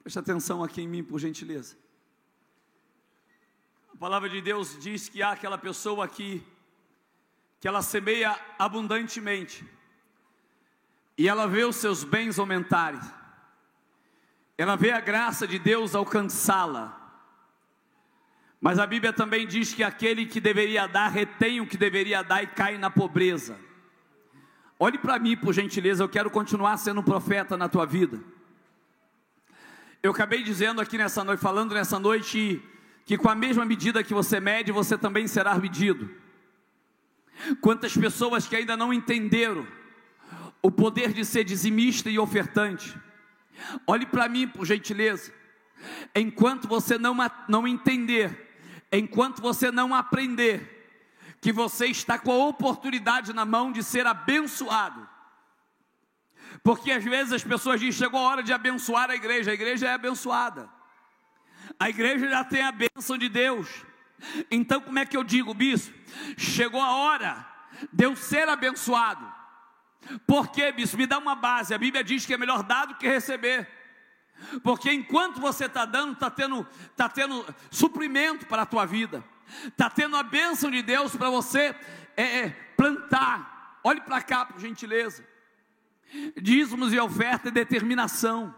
[0.02, 1.78] Preste atenção aqui em mim, por gentileza.
[3.94, 6.46] A palavra de Deus diz que há aquela pessoa aqui
[7.60, 9.66] que ela semeia abundantemente
[11.18, 13.00] e ela vê os seus bens aumentarem,
[14.58, 17.00] ela vê a graça de Deus alcançá-la.
[18.62, 22.44] Mas a Bíblia também diz que aquele que deveria dar retém o que deveria dar
[22.44, 23.60] e cai na pobreza.
[24.80, 28.20] Olhe para mim, por gentileza, eu quero continuar sendo um profeta na tua vida.
[30.02, 32.62] Eu acabei dizendo aqui nessa noite, falando nessa noite,
[33.06, 36.10] que com a mesma medida que você mede, você também será medido.
[37.60, 39.68] Quantas pessoas que ainda não entenderam
[40.62, 42.98] o poder de ser dizimista e ofertante.
[43.88, 45.34] Olhe para mim, por gentileza.
[46.16, 47.16] Enquanto você não,
[47.48, 48.56] não entender,
[48.92, 50.74] enquanto você não aprender,
[51.42, 55.08] que você está com a oportunidade na mão de ser abençoado.
[56.64, 59.88] Porque às vezes as pessoas dizem: chegou a hora de abençoar a igreja, a igreja
[59.88, 60.70] é abençoada,
[61.78, 63.68] a igreja já tem a bênção de Deus.
[64.50, 65.94] Então, como é que eu digo, bispo?
[66.38, 67.46] Chegou a hora
[67.92, 69.43] de eu ser abençoado.
[70.26, 70.98] Por quê, bispo?
[70.98, 71.74] Me dá uma base.
[71.74, 73.68] A Bíblia diz que é melhor dar do que receber.
[74.64, 79.24] Porque enquanto você está dando, está tendo, tá tendo suprimento para a tua vida,
[79.68, 81.76] está tendo a bênção de Deus para você
[82.18, 83.80] é, é, plantar.
[83.84, 85.26] Olhe para cá, por gentileza.
[86.42, 88.54] Dízimos e oferta e determinação.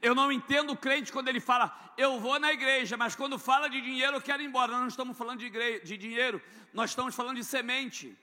[0.00, 3.68] Eu não entendo o crente quando ele fala, eu vou na igreja, mas quando fala
[3.68, 4.70] de dinheiro eu quero ir embora.
[4.70, 6.40] Nós não estamos falando de, igreja, de dinheiro,
[6.72, 8.16] nós estamos falando de semente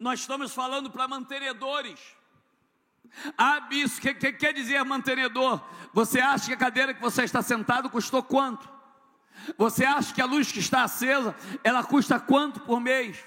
[0.00, 2.00] nós estamos falando para mantenedores.
[3.36, 5.62] Ah, bispo, o que, que, quer dizer mantenedor?
[5.92, 8.66] Você acha que a cadeira que você está sentado custou quanto?
[9.58, 13.22] Você acha que a luz que está acesa, ela custa quanto por mês?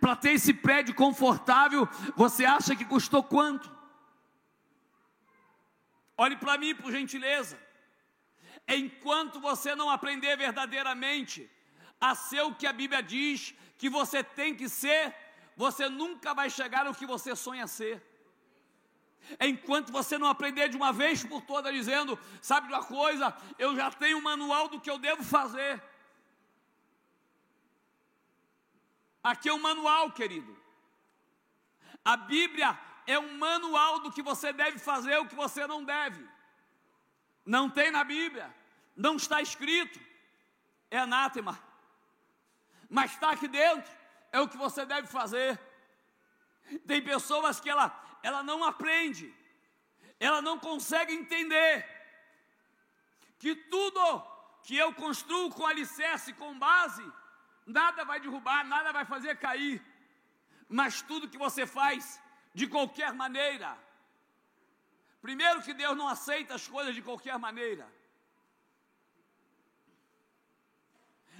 [0.00, 3.74] Para ter esse prédio confortável, você acha que custou quanto?
[6.16, 7.58] Olhe para mim, por gentileza.
[8.68, 11.50] Enquanto você não aprender verdadeiramente
[11.98, 15.14] a ser o que a Bíblia diz que você tem que ser,
[15.60, 18.02] você nunca vai chegar ao que você sonha ser.
[19.38, 23.76] Enquanto você não aprender de uma vez por todas, dizendo, sabe de uma coisa, eu
[23.76, 25.72] já tenho um manual do que eu devo fazer.
[29.22, 30.56] Aqui é um manual, querido.
[32.02, 32.70] A Bíblia
[33.06, 36.26] é um manual do que você deve fazer, o que você não deve.
[37.44, 38.48] Não tem na Bíblia,
[38.96, 40.00] não está escrito,
[40.90, 41.62] é anátema.
[42.88, 43.99] Mas está aqui dentro
[44.32, 45.58] é o que você deve fazer.
[46.86, 47.86] Tem pessoas que ela,
[48.22, 49.34] ela não aprende,
[50.18, 51.86] ela não consegue entender
[53.38, 54.00] que tudo
[54.62, 57.04] que eu construo com alicerce, com base,
[57.66, 59.82] nada vai derrubar, nada vai fazer cair,
[60.68, 62.20] mas tudo que você faz
[62.54, 63.76] de qualquer maneira.
[65.20, 67.90] Primeiro que Deus não aceita as coisas de qualquer maneira.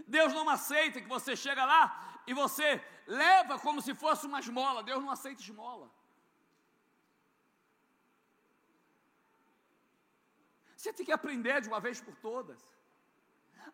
[0.06, 4.82] Deus não aceita que você chega lá e você leva como se fosse uma esmola.
[4.82, 5.90] Deus não aceita esmola.
[10.76, 12.60] Você tem que aprender de uma vez por todas.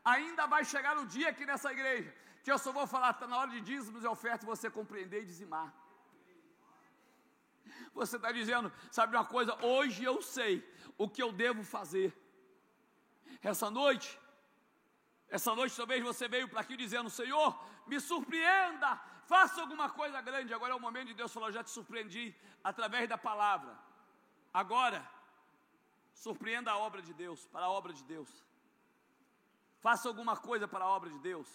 [0.05, 2.13] Ainda vai chegar o dia aqui nessa igreja
[2.47, 5.23] que eu só vou falar, está na hora de dízimos e oferta e você compreender
[5.23, 5.75] e dizimar.
[7.93, 9.53] Você está dizendo, sabe uma coisa?
[9.65, 10.55] Hoje eu sei
[10.97, 12.17] o que eu devo fazer.
[13.43, 14.17] Essa noite,
[15.29, 20.55] essa noite talvez você veio para aqui dizendo: Senhor, me surpreenda, faça alguma coisa grande.
[20.55, 23.77] Agora é o momento de Deus falar: Já te surpreendi através da palavra.
[24.53, 25.07] Agora,
[26.15, 28.29] surpreenda a obra de Deus, para a obra de Deus.
[29.81, 31.49] Faça alguma coisa para a obra de Deus.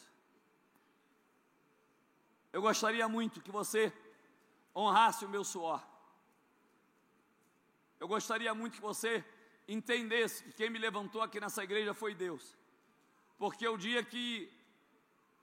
[2.53, 3.91] Eu gostaria muito que você
[4.76, 5.81] honrasse o meu suor.
[7.99, 9.23] Eu gostaria muito que você
[9.68, 12.57] entendesse que quem me levantou aqui nessa igreja foi Deus.
[13.41, 14.26] Porque o dia que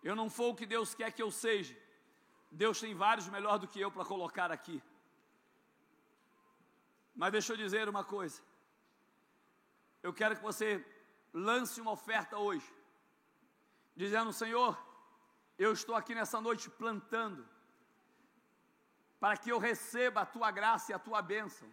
[0.08, 1.76] eu não for o que Deus quer que eu seja,
[2.62, 4.76] Deus tem vários melhor do que eu para colocar aqui.
[7.20, 8.40] Mas deixa eu dizer uma coisa.
[10.00, 10.68] Eu quero que você
[11.48, 12.68] lance uma oferta hoje,
[13.96, 14.72] dizendo: Senhor,
[15.58, 17.42] eu estou aqui nessa noite plantando,
[19.18, 21.68] para que eu receba a tua graça e a tua bênção.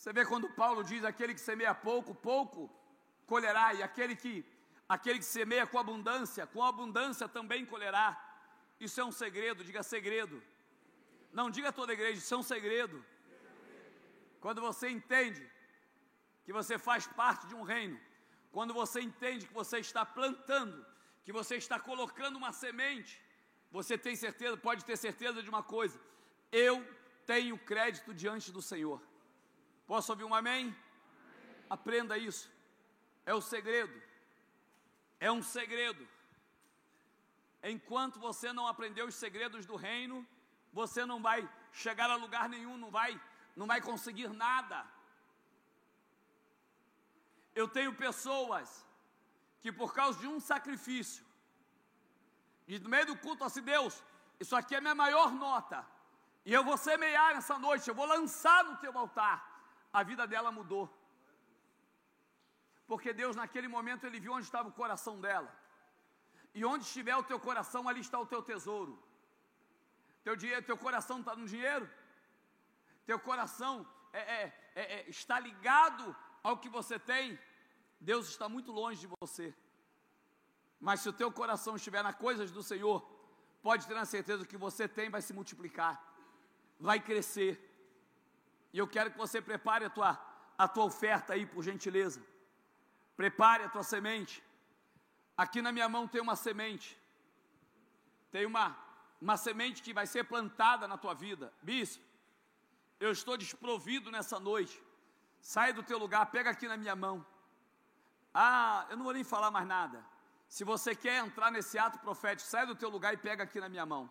[0.00, 2.60] Você vê quando Paulo diz: aquele que semeia pouco, pouco
[3.26, 4.34] colherá, e aquele que,
[4.88, 8.08] aquele que semeia com abundância, com abundância também colherá.
[8.86, 10.42] Isso é um segredo, diga segredo.
[11.30, 13.04] Não diga toda a igreja, isso é um segredo.
[14.40, 15.44] Quando você entende
[16.44, 18.00] que você faz parte de um reino,
[18.50, 20.78] quando você entende que você está plantando,
[21.26, 23.22] que você está colocando uma semente,
[23.70, 26.00] você tem certeza, pode ter certeza de uma coisa:
[26.50, 26.76] eu
[27.26, 29.09] tenho crédito diante do Senhor.
[29.90, 30.66] Posso ouvir um amém?
[30.66, 30.76] amém?
[31.68, 32.48] Aprenda isso.
[33.26, 33.96] É o segredo.
[35.18, 36.06] É um segredo.
[37.60, 40.24] Enquanto você não aprender os segredos do reino,
[40.72, 41.40] você não vai
[41.72, 43.20] chegar a lugar nenhum, não vai,
[43.56, 44.86] não vai conseguir nada.
[47.52, 48.86] Eu tenho pessoas
[49.60, 51.26] que por causa de um sacrifício,
[52.68, 54.04] e no meio do culto assim, Deus,
[54.38, 55.84] isso aqui é minha maior nota,
[56.46, 59.49] e eu vou semear nessa noite, eu vou lançar no teu altar
[59.92, 60.84] a vida dela mudou.
[62.86, 65.50] Porque Deus, naquele momento, Ele viu onde estava o coração dela.
[66.54, 69.00] E onde estiver o teu coração, ali está o teu tesouro.
[70.24, 71.88] Teu, dinheiro, teu coração está no dinheiro?
[73.06, 77.38] Teu coração é, é, é, é, está ligado ao que você tem?
[78.00, 79.54] Deus está muito longe de você.
[80.80, 82.98] Mas se o teu coração estiver nas coisas do Senhor,
[83.62, 86.02] pode ter a certeza que você tem vai se multiplicar,
[86.78, 87.69] vai crescer.
[88.72, 90.18] E eu quero que você prepare a tua,
[90.56, 92.22] a tua oferta aí, por gentileza.
[93.16, 94.42] Prepare a tua semente.
[95.36, 96.98] Aqui na minha mão tem uma semente.
[98.30, 98.76] Tem uma,
[99.20, 101.52] uma semente que vai ser plantada na tua vida.
[101.62, 102.04] Bispo,
[103.00, 104.80] eu estou desprovido nessa noite.
[105.40, 107.26] Sai do teu lugar, pega aqui na minha mão.
[108.32, 110.04] Ah, eu não vou nem falar mais nada.
[110.46, 113.68] Se você quer entrar nesse ato profético, sai do teu lugar e pega aqui na
[113.68, 114.08] minha mão.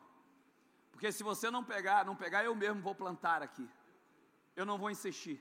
[0.92, 3.70] Porque se você não pegar, não pegar, eu mesmo vou plantar aqui
[4.60, 5.38] eu não vou insistir.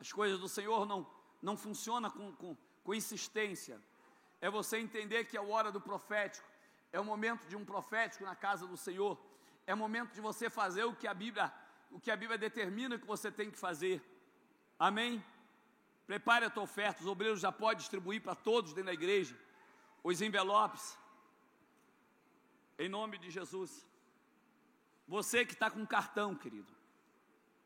[0.00, 1.06] As coisas do Senhor não,
[1.40, 3.80] não funcionam com, com, com insistência.
[4.40, 6.48] É você entender que é a hora do profético,
[6.92, 9.16] é o momento de um profético na casa do Senhor,
[9.64, 11.52] é o momento de você fazer o que a Bíblia,
[11.90, 14.02] o que a Bíblia determina que você tem que fazer.
[14.76, 15.24] Amém?
[16.04, 19.38] Prepare a tua oferta, os obreiros já podem distribuir para todos dentro da igreja
[20.02, 20.98] os envelopes.
[22.76, 23.86] Em nome de Jesus.
[25.06, 26.79] Você que está com cartão, querido.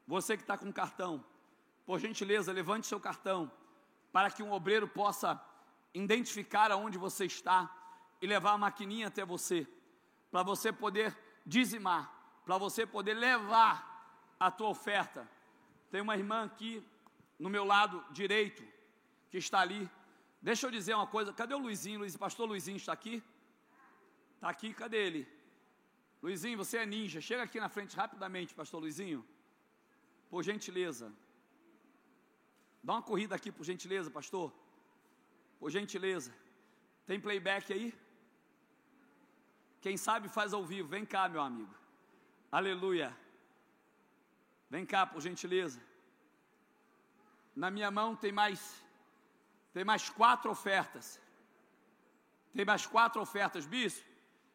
[0.06, 1.24] Você que está com cartão,
[1.86, 3.50] por gentileza, levante seu cartão,
[4.12, 5.42] para que um obreiro possa
[5.92, 7.70] identificar aonde você está
[8.20, 9.66] e levar a maquininha até você,
[10.30, 12.12] para você poder dizimar,
[12.44, 15.28] para você poder levar a tua oferta.
[15.90, 16.84] Tem uma irmã aqui
[17.38, 18.62] no meu lado direito
[19.30, 19.88] que está ali.
[20.40, 22.00] Deixa eu dizer uma coisa, cadê o Luizinho?
[22.00, 23.22] Luiz, pastor Luizinho está aqui?
[24.34, 25.28] Está aqui, cadê ele?
[26.22, 27.20] Luizinho, você é ninja.
[27.20, 29.24] Chega aqui na frente rapidamente, pastor Luizinho.
[30.30, 31.12] Por gentileza.
[32.82, 34.52] Dá uma corrida aqui, por gentileza, pastor.
[35.58, 36.32] Por gentileza.
[37.06, 37.94] Tem playback aí?
[39.80, 40.88] Quem sabe faz ao vivo.
[40.88, 41.74] Vem cá, meu amigo.
[42.50, 43.16] Aleluia.
[44.70, 45.80] Vem cá, por gentileza.
[47.54, 48.84] Na minha mão tem mais
[49.74, 51.20] tem mais quatro ofertas.
[52.54, 54.06] Tem mais quatro ofertas, bispo.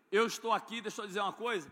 [0.10, 1.70] Eu estou aqui, deixa eu dizer uma coisa.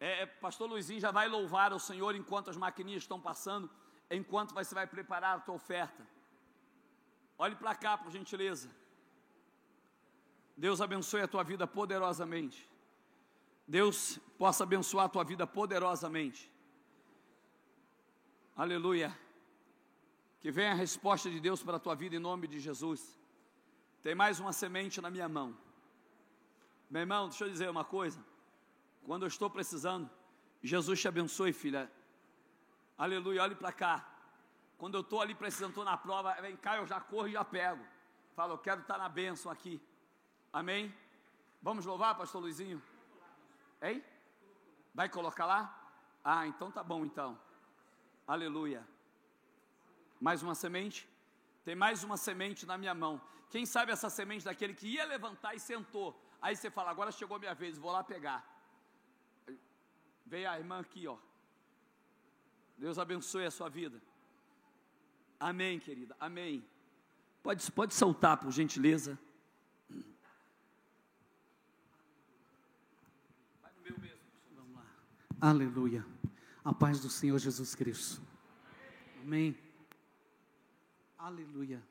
[0.00, 3.70] É, é, pastor Luizinho já vai louvar o Senhor enquanto as maquininhas estão passando,
[4.10, 6.06] enquanto você vai preparar a tua oferta.
[7.38, 8.70] Olhe para cá, por gentileza.
[10.56, 12.68] Deus abençoe a tua vida poderosamente.
[13.66, 16.52] Deus possa abençoar a tua vida poderosamente.
[18.54, 19.16] Aleluia.
[20.40, 23.18] Que venha a resposta de Deus para a tua vida em nome de Jesus.
[24.02, 25.56] Tem mais uma semente na minha mão.
[26.90, 28.22] Meu irmão, deixa eu dizer uma coisa.
[29.04, 30.10] Quando eu estou precisando,
[30.62, 31.90] Jesus te abençoe, filha.
[32.96, 34.08] Aleluia, olhe para cá.
[34.78, 37.44] Quando eu estou ali precisando, estou na prova, vem cá, eu já corro e já
[37.44, 37.84] pego.
[38.34, 39.80] Falo, eu quero estar na bênção aqui.
[40.52, 40.94] Amém?
[41.62, 42.82] Vamos louvar, pastor Luizinho?
[43.82, 44.02] Hein?
[44.94, 45.62] Vai colocar lá?
[46.24, 47.38] Ah, então tá bom então.
[48.26, 48.86] Aleluia.
[50.18, 51.08] Mais uma semente?
[51.64, 53.20] Tem mais uma semente na minha mão.
[53.50, 56.18] Quem sabe essa semente daquele que ia levantar e sentou.
[56.40, 58.53] Aí você fala, agora chegou a minha vez, vou lá pegar.
[60.24, 61.16] Veio a irmã aqui, ó.
[62.76, 64.00] Deus abençoe a sua vida.
[65.38, 66.16] Amém, querida.
[66.18, 66.64] Amém.
[67.42, 69.18] Pode, pode soltar, por gentileza.
[73.62, 74.20] Vai no meu mesmo.
[74.56, 74.86] Vamos lá.
[75.40, 76.06] Aleluia.
[76.64, 78.22] A paz do Senhor Jesus Cristo.
[79.22, 79.56] Amém.
[81.18, 81.82] Aleluia.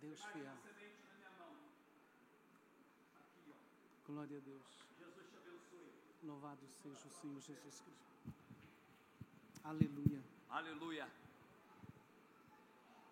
[0.00, 0.52] Deus fiel.
[4.06, 4.79] Glória a Deus.
[6.30, 8.34] Louvado seja o Senhor Jesus Cristo.
[9.64, 10.20] Aleluia.
[10.48, 11.08] Aleluia.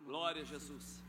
[0.05, 1.03] Glória a Jesus.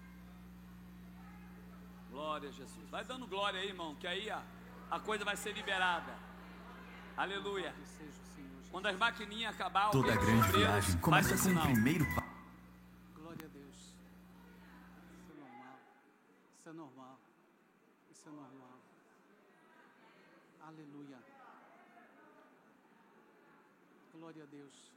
[2.10, 2.90] Glória a Jesus.
[2.90, 4.44] Vai dando glória aí, irmão, que aí a,
[4.90, 6.18] a coisa vai ser liberada.
[7.15, 7.76] Aleluia.
[8.72, 12.36] Quando as maquininhas acabar, toda grande viagem começa com o primeiro passo.
[13.14, 13.77] Glória a Deus.
[15.15, 15.77] Isso é normal.
[16.57, 17.19] Isso é normal.
[18.10, 18.80] Isso é normal.
[20.61, 21.30] Aleluia.
[24.30, 24.92] Glória a Deus.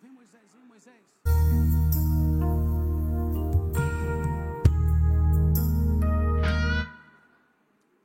[0.00, 1.04] Vem Moisés, vem Moisés.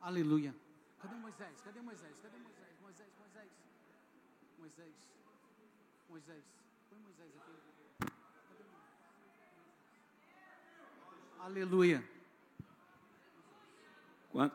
[0.01, 0.55] Aleluia.
[0.99, 1.61] Cadê Moisés?
[1.61, 2.19] Cadê Moisés?
[2.23, 2.79] Cadê Moisés?
[2.81, 3.51] Moisés, Moisés.
[4.57, 4.95] Moisés.
[6.09, 6.43] Moisés.
[6.89, 7.51] Põe Moisés aqui.
[11.39, 12.03] Aleluia.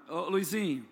[0.08, 0.84] Ô, Luizinho,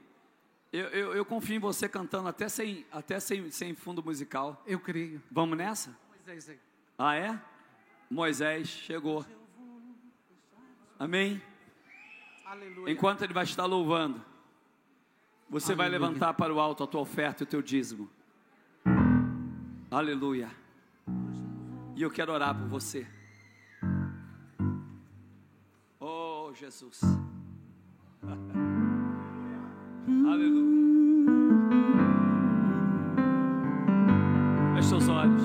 [0.76, 4.62] eu, eu, eu, confio em você cantando até, sem, até sem, sem fundo musical.
[4.66, 5.22] Eu creio.
[5.30, 5.96] Vamos nessa?
[6.10, 6.58] Moisés aí.
[6.98, 7.40] Ah, é?
[8.10, 9.24] Moisés chegou.
[10.98, 11.40] Amém?
[12.44, 12.92] Aleluia.
[12.92, 14.24] Enquanto ele vai estar louvando,
[15.48, 15.76] você Aleluia.
[15.76, 18.10] vai levantar para o alto a tua oferta e o teu dízimo.
[19.90, 20.50] Aleluia.
[21.94, 23.06] E eu quero orar por você.
[26.00, 27.00] Oh, Jesus.
[30.08, 30.66] Aleluia.
[34.74, 35.42] Feche seus olhos.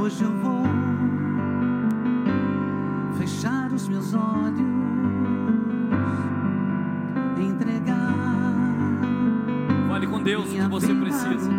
[0.00, 0.62] Hoje eu vou
[3.18, 4.60] fechar os meus olhos,
[7.40, 8.14] entregar.
[9.88, 11.50] Fale com Deus o que você precisa.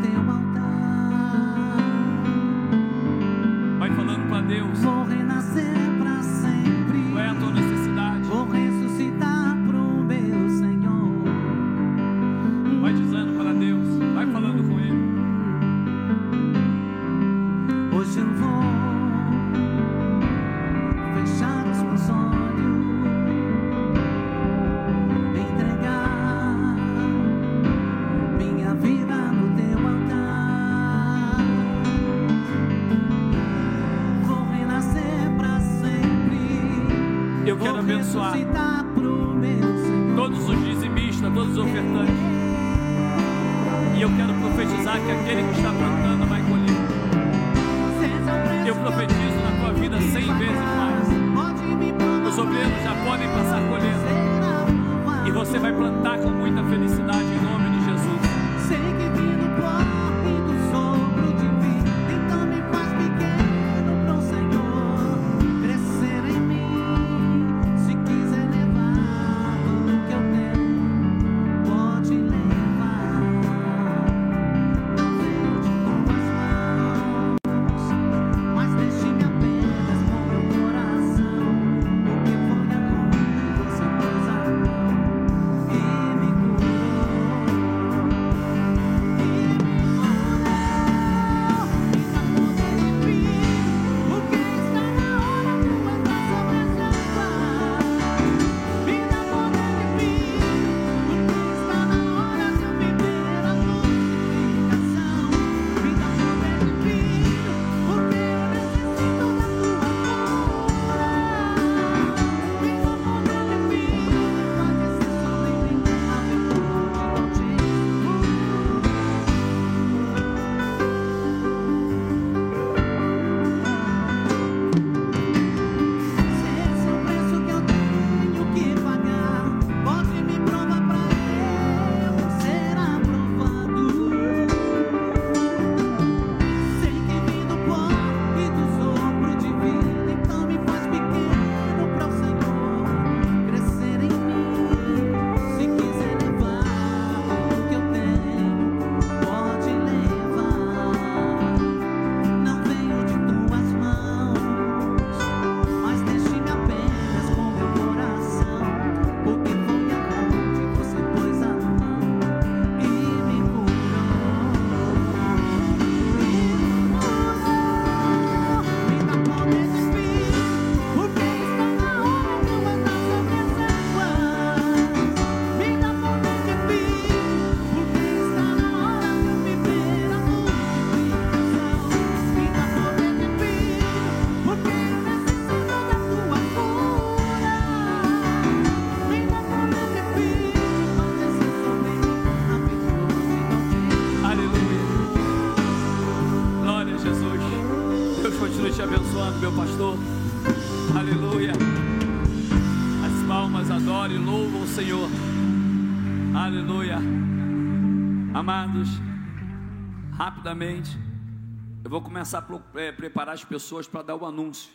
[210.62, 214.70] Eu vou começar a é, preparar as pessoas para dar o anúncio,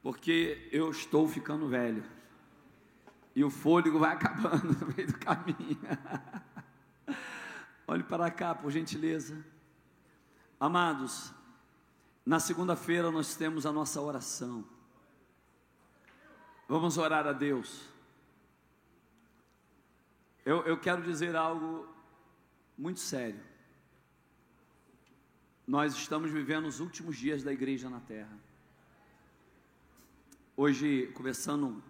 [0.00, 2.04] porque eu estou ficando velho
[3.34, 5.80] e o fôlego vai acabando no meio do caminho.
[7.88, 9.44] Olhe para cá, por gentileza.
[10.60, 11.32] Amados,
[12.24, 14.64] na segunda-feira nós temos a nossa oração.
[16.68, 17.88] Vamos orar a Deus.
[20.44, 21.88] Eu, eu quero dizer algo
[22.78, 23.55] muito sério.
[25.66, 28.38] Nós estamos vivendo os últimos dias da igreja na terra.
[30.56, 31.82] Hoje, conversando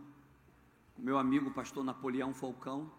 [0.94, 2.90] com meu amigo pastor Napoleão Falcão,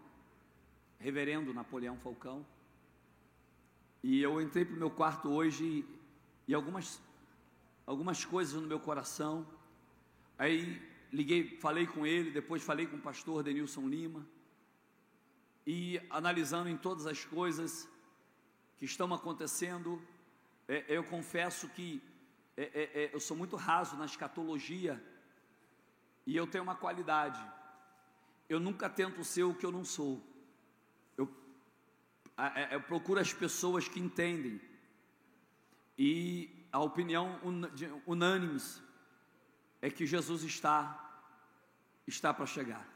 [1.00, 2.46] reverendo Napoleão Falcão,
[4.04, 5.84] e eu entrei para o meu quarto hoje
[6.46, 7.02] e algumas,
[7.84, 9.44] algumas coisas no meu coração.
[10.38, 10.80] Aí
[11.12, 14.24] liguei, falei com ele, depois falei com o pastor Denilson Lima.
[15.66, 17.88] E analisando em todas as coisas
[18.78, 20.00] que estão acontecendo,
[20.68, 22.02] é, eu confesso que
[22.56, 25.02] é, é, é eu sou muito raso na escatologia
[26.26, 27.42] e eu tenho uma qualidade.
[28.48, 30.22] Eu nunca tento ser o que eu não sou.
[32.36, 34.60] É, eu procuro as pessoas que entendem.
[35.98, 37.40] E a opinião
[38.06, 38.60] unânime
[39.82, 41.04] é que Jesus está
[42.06, 42.86] está para chegar.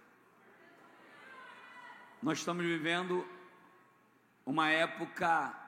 [2.23, 3.27] Nós estamos vivendo
[4.47, 5.62] uma época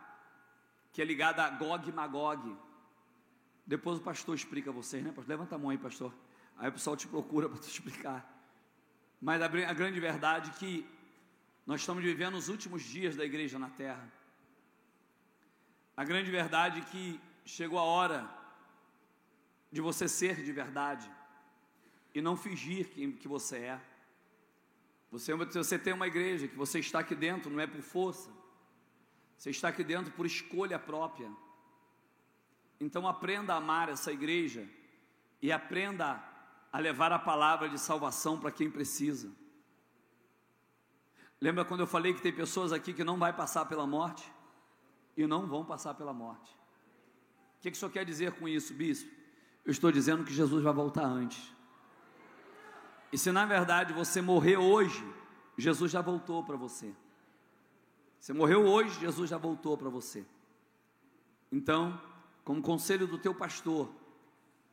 [0.94, 2.56] que é ligada a Gog e Magog.
[3.66, 5.12] Depois o pastor explica a vocês, né?
[5.26, 6.14] Levanta a mão aí, pastor.
[6.56, 8.24] Aí o pessoal te procura para te explicar.
[9.20, 10.86] Mas a, a grande verdade é que
[11.66, 14.08] nós estamos vivendo os últimos dias da igreja na terra.
[15.96, 18.30] A grande verdade é que chegou a hora
[19.72, 21.10] de você ser de verdade
[22.14, 23.80] e não fingir que, que você é.
[25.10, 28.30] Você, você tem uma igreja que você está aqui dentro, não é por força,
[29.36, 31.30] você está aqui dentro por escolha própria.
[32.80, 34.68] Então aprenda a amar essa igreja
[35.40, 36.22] e aprenda
[36.72, 39.30] a levar a palavra de salvação para quem precisa.
[41.40, 44.24] Lembra quando eu falei que tem pessoas aqui que não vai passar pela morte?
[45.16, 46.50] E não vão passar pela morte.
[47.58, 49.10] O que, que o senhor quer dizer com isso, bispo?
[49.64, 51.52] Eu estou dizendo que Jesus vai voltar antes.
[53.12, 55.04] E se na verdade você morrer hoje,
[55.56, 56.92] Jesus já voltou para você.
[58.24, 60.24] Você morreu hoje, Jesus já voltou para você.
[61.52, 62.00] Então,
[62.42, 63.94] como conselho do teu pastor,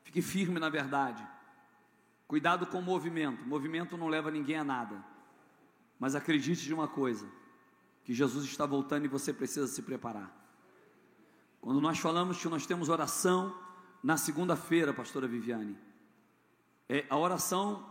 [0.03, 1.21] fique firme na verdade.
[2.29, 3.43] Cuidado com o movimento.
[3.43, 5.03] O movimento não leva ninguém a nada.
[5.99, 7.27] Mas acredite de uma coisa:
[8.05, 10.31] que Jesus está voltando e você precisa se preparar.
[11.59, 13.53] Quando nós falamos que nós temos oração
[14.01, 15.77] na segunda-feira, pastora Viviane,
[16.87, 17.85] é, a oração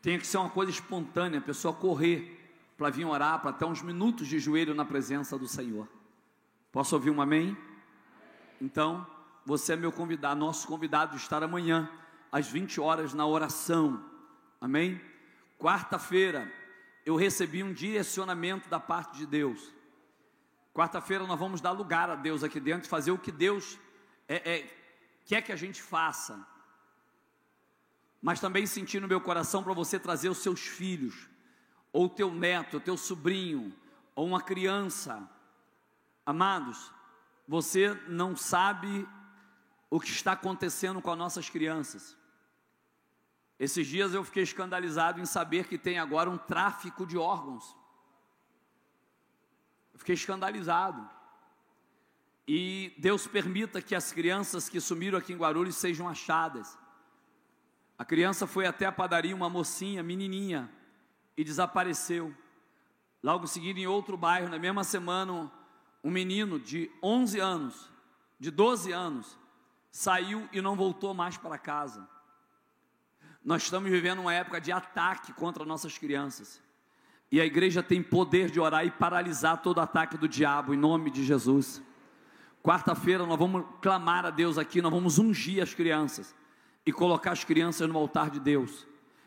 [0.00, 2.43] tem que ser uma coisa espontânea, a pessoa correr
[2.84, 5.88] para vir orar, para ter uns minutos de joelho na presença do Senhor.
[6.70, 7.56] Posso ouvir um amém?
[8.60, 9.06] Então,
[9.42, 11.90] você é meu convidado, nosso convidado de estar amanhã,
[12.30, 14.04] às 20 horas, na oração.
[14.60, 15.00] Amém?
[15.58, 16.52] Quarta-feira,
[17.06, 19.72] eu recebi um direcionamento da parte de Deus.
[20.74, 23.78] Quarta-feira nós vamos dar lugar a Deus aqui dentro, fazer o que Deus
[24.28, 24.76] é, é,
[25.24, 26.46] quer que a gente faça.
[28.20, 31.32] Mas também senti no meu coração para você trazer os seus filhos,
[31.94, 33.72] ou teu neto, teu sobrinho,
[34.16, 35.30] ou uma criança.
[36.26, 36.92] Amados,
[37.46, 39.08] você não sabe
[39.88, 42.16] o que está acontecendo com as nossas crianças.
[43.60, 47.76] Esses dias eu fiquei escandalizado em saber que tem agora um tráfico de órgãos.
[49.92, 51.08] Eu fiquei escandalizado.
[52.46, 56.76] E Deus permita que as crianças que sumiram aqui em Guarulhos sejam achadas.
[57.96, 60.68] A criança foi até a padaria, uma mocinha, menininha,
[61.36, 62.34] e desapareceu.
[63.22, 65.50] Logo em seguida, em outro bairro, na mesma semana,
[66.02, 67.90] um menino de 11 anos,
[68.38, 69.38] de 12 anos,
[69.90, 72.06] saiu e não voltou mais para casa.
[73.44, 76.62] Nós estamos vivendo uma época de ataque contra nossas crianças.
[77.30, 81.10] E a igreja tem poder de orar e paralisar todo ataque do diabo em nome
[81.10, 81.82] de Jesus.
[82.62, 86.34] Quarta-feira nós vamos clamar a Deus aqui, nós vamos ungir as crianças
[86.86, 88.86] e colocar as crianças no altar de Deus.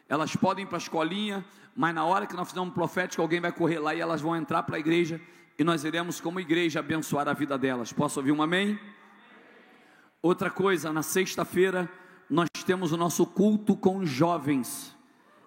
[0.09, 1.45] Elas podem ir para a escolinha,
[1.77, 4.35] mas na hora que nós fizermos um profético, alguém vai correr lá e elas vão
[4.35, 5.21] entrar para a igreja
[5.59, 7.93] e nós iremos, como igreja, abençoar a vida delas.
[7.93, 8.79] Posso ouvir um amém?
[10.19, 11.87] Outra coisa, na sexta-feira
[12.27, 14.97] nós temos o nosso culto com jovens.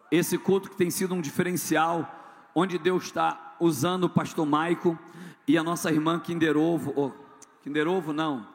[0.08, 2.08] Esse culto que tem sido um diferencial,
[2.54, 4.96] onde Deus está usando o pastor Maico
[5.48, 7.10] e a nossa irmã Kinderovo, oh,
[7.60, 8.46] Kinderovo não,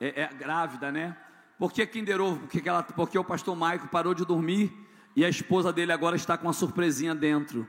[0.00, 1.16] é, é grávida, né?
[1.56, 2.40] Por que Kinder Ovo?
[2.40, 4.85] Porque, ela, porque o pastor Maico parou de dormir
[5.16, 7.66] e a esposa dele agora está com uma surpresinha dentro.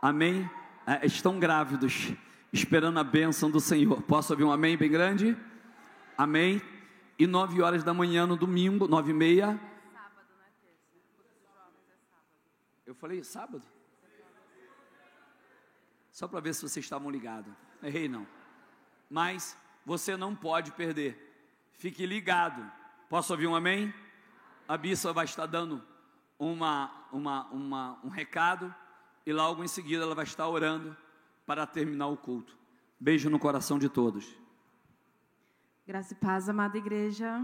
[0.00, 0.48] Amém?
[0.86, 2.12] É, estão grávidos,
[2.52, 4.00] esperando a bênção do Senhor.
[4.02, 5.36] Posso ouvir um amém bem grande?
[6.16, 6.62] Amém?
[7.18, 9.60] E nove horas da manhã no domingo, nove e meia.
[12.86, 13.64] Eu falei sábado?
[16.12, 17.52] Só para ver se vocês estavam ligados.
[17.82, 18.24] Errei não.
[19.10, 21.20] Mas você não pode perder.
[21.72, 22.64] Fique ligado.
[23.08, 23.92] Posso ouvir um amém?
[24.68, 25.82] A Bissa vai estar dando
[26.38, 28.74] uma, uma, uma, um recado
[29.24, 30.96] e logo em seguida ela vai estar orando
[31.46, 32.56] para terminar o culto.
[32.98, 34.36] Beijo no coração de todos.
[35.86, 37.40] Graça e paz, amada igreja.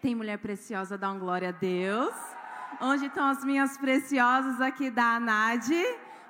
[0.00, 2.14] Tem mulher preciosa, dá um glória a Deus.
[2.80, 5.72] Onde estão as minhas preciosas aqui da ANAD?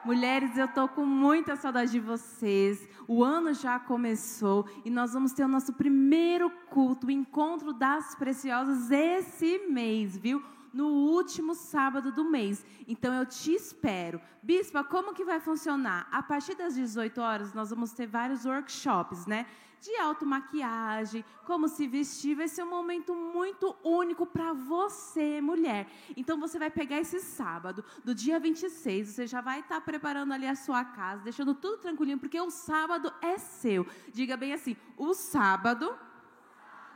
[0.04, 2.86] Mulheres, eu estou com muita saudade de vocês.
[3.08, 8.14] O ano já começou e nós vamos ter o nosso primeiro culto, o encontro das
[8.14, 10.42] preciosas esse mês, viu?
[10.74, 12.66] No último sábado do mês.
[12.86, 14.20] Então eu te espero.
[14.42, 16.08] Bispa, como que vai funcionar?
[16.10, 19.46] A partir das 18 horas nós vamos ter vários workshops, né?
[19.84, 25.86] de automaquiagem, como se vestir, vai ser um momento muito único para você, mulher.
[26.16, 30.32] Então você vai pegar esse sábado, do dia 26, você já vai estar tá preparando
[30.32, 33.86] ali a sua casa, deixando tudo tranquilinho, porque o sábado é seu.
[34.10, 35.94] Diga bem assim: o sábado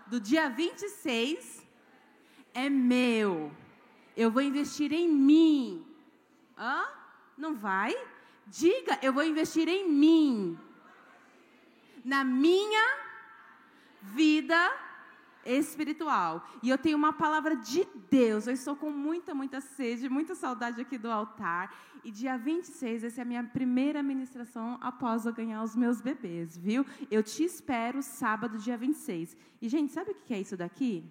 [0.06, 1.62] do dia 26
[2.55, 3.52] é meu.
[4.23, 5.86] Eu vou investir em mim.
[6.59, 6.85] Hã?
[7.36, 7.95] Não vai?
[8.49, 10.59] Diga, eu vou investir em mim
[12.05, 12.86] na minha
[14.03, 14.59] vida
[15.47, 16.45] espiritual.
[16.65, 18.49] E eu tenho uma palavra de Deus.
[18.49, 21.73] Eu estou com muita, muita sede, muita saudade aqui do altar.
[22.03, 26.59] E dia 26, essa é a minha primeira ministração após eu ganhar os meus bebês,
[26.59, 26.85] viu?
[27.09, 29.36] Eu te espero sábado, dia 26.
[29.62, 31.05] E, gente, sabe o que é isso daqui?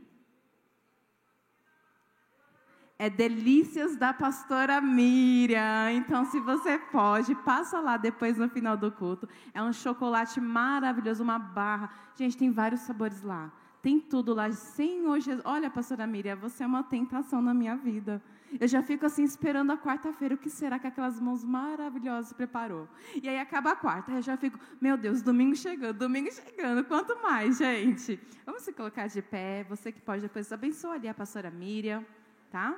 [2.99, 5.91] É Delícias da Pastora Miriam.
[5.91, 9.29] Então, se você pode, passa lá depois no final do culto.
[9.53, 11.91] É um chocolate maravilhoso, uma barra.
[12.15, 13.51] Gente, tem vários sabores lá.
[13.83, 14.51] Tem tudo lá.
[14.51, 15.43] Senhor Jesus.
[15.45, 18.21] Olha, Pastora Miriam, você é uma tentação na minha vida.
[18.59, 20.33] Eu já fico assim esperando a quarta-feira.
[20.33, 22.87] O que será que aquelas mãos maravilhosas preparou?
[23.21, 24.11] E aí acaba a quarta.
[24.13, 26.83] Eu já fico, meu Deus, domingo chegando, domingo chegando.
[26.85, 28.19] Quanto mais, gente?
[28.43, 29.63] Vamos se colocar de pé.
[29.69, 32.03] Você que pode depois abençoar ali a pastora Miriam
[32.49, 32.75] tá?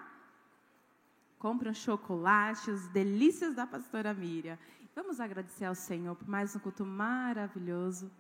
[1.40, 4.60] Compre um chocolate, as delícias da pastora Miriam.
[4.94, 8.12] Vamos agradecer ao Senhor por mais um culto maravilhoso.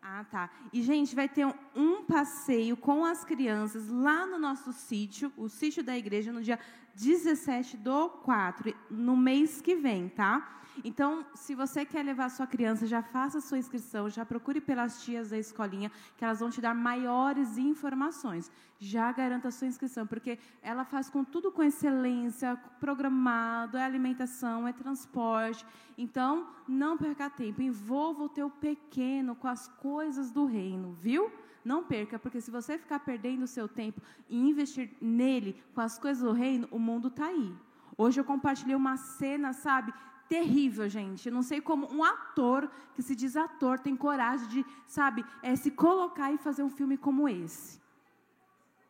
[0.00, 0.50] Ah, tá.
[0.72, 5.82] E, gente, vai ter um, passeio com as crianças lá no nosso sítio, o sítio
[5.82, 6.58] da igreja, no dia
[6.98, 10.56] 17 do 4, no mês que vem, tá?
[10.84, 15.30] Então, se você quer levar sua criança, já faça sua inscrição, já procure pelas tias
[15.30, 18.50] da escolinha, que elas vão te dar maiores informações.
[18.80, 24.66] Já garanta a sua inscrição, porque ela faz com tudo com excelência, programado, é alimentação,
[24.66, 25.64] é transporte.
[25.96, 31.30] Então, não perca tempo, envolva o teu pequeno com as coisas do reino, viu?
[31.68, 35.98] Não perca, porque se você ficar perdendo o seu tempo e investir nele com as
[35.98, 37.54] coisas do reino, o mundo está aí.
[37.94, 39.92] Hoje eu compartilhei uma cena, sabe,
[40.30, 41.30] terrível, gente.
[41.30, 45.70] Não sei como um ator que se diz ator tem coragem de, sabe, é, se
[45.70, 47.78] colocar e fazer um filme como esse.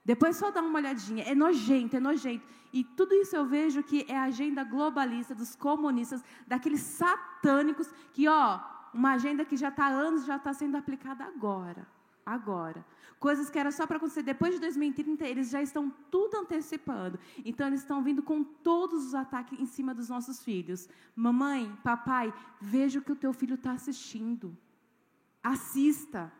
[0.04, 1.24] Depois só dá uma olhadinha.
[1.24, 2.46] É nojento, é nojento.
[2.72, 8.28] E tudo isso eu vejo que é a agenda globalista dos comunistas, daqueles satânicos que,
[8.28, 8.60] ó,
[8.94, 11.97] uma agenda que já está há anos, já está sendo aplicada agora
[12.34, 12.84] agora.
[13.18, 17.18] Coisas que era só para acontecer depois de 2030, eles já estão tudo antecipando.
[17.44, 20.88] Então, eles estão vindo com todos os ataques em cima dos nossos filhos.
[21.16, 24.56] Mamãe, papai, veja o que o teu filho está assistindo.
[25.42, 26.32] Assista.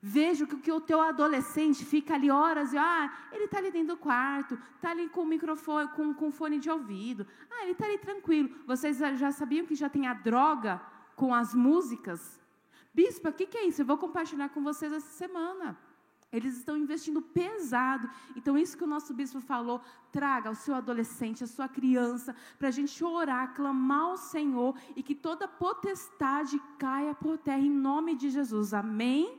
[0.00, 3.96] Veja que, que o teu adolescente fica ali horas e, ah, ele está ali dentro
[3.96, 7.26] do quarto, está ali com o microfone, com, com fone de ouvido.
[7.50, 8.48] Ah, ele está ali tranquilo.
[8.66, 10.80] Vocês já sabiam que já tem a droga
[11.16, 12.40] com as músicas?
[12.92, 13.82] Bispa, o que, que é isso?
[13.82, 15.78] Eu vou compartilhar com vocês essa semana.
[16.30, 18.08] Eles estão investindo pesado.
[18.36, 19.80] Então, isso que o nosso bispo falou,
[20.12, 25.02] traga o seu adolescente, a sua criança, para a gente orar, clamar ao Senhor e
[25.02, 28.74] que toda potestade caia por terra em nome de Jesus.
[28.74, 29.37] Amém?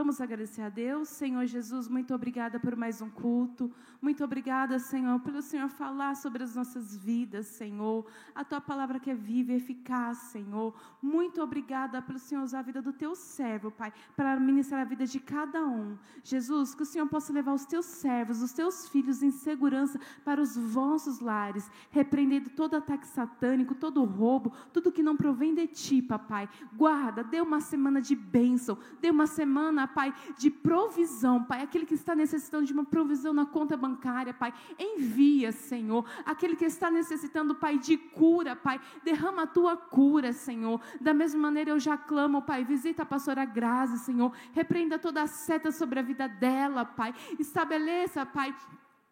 [0.00, 1.10] Vamos agradecer a Deus.
[1.10, 3.70] Senhor Jesus, muito obrigada por mais um culto.
[4.00, 8.06] Muito obrigada, Senhor, pelo Senhor falar sobre as nossas vidas, Senhor.
[8.34, 10.74] A tua palavra que é viva e eficaz, Senhor.
[11.02, 15.04] Muito obrigada pelo Senhor usar a vida do teu servo, Pai, para ministrar a vida
[15.04, 15.98] de cada um.
[16.24, 20.40] Jesus, que o Senhor possa levar os teus servos, os teus filhos em segurança para
[20.40, 26.00] os vossos lares, repreendendo todo ataque satânico, todo roubo, tudo que não provém de ti,
[26.00, 26.48] papai.
[26.74, 31.62] Guarda, dê uma semana de bênção, dê uma semana, pai, de provisão, pai.
[31.62, 36.04] Aquele que está necessitando de uma provisão na conta bancária, pai, envia, Senhor.
[36.24, 40.80] Aquele que está necessitando, pai, de cura, pai, derrama a tua cura, Senhor.
[41.00, 44.32] Da mesma maneira eu já clamo, pai, visita a pastora Grazi, Senhor.
[44.52, 47.14] Repreenda toda a seta sobre a vida dela, pai.
[47.38, 48.54] Estabeleça, pai,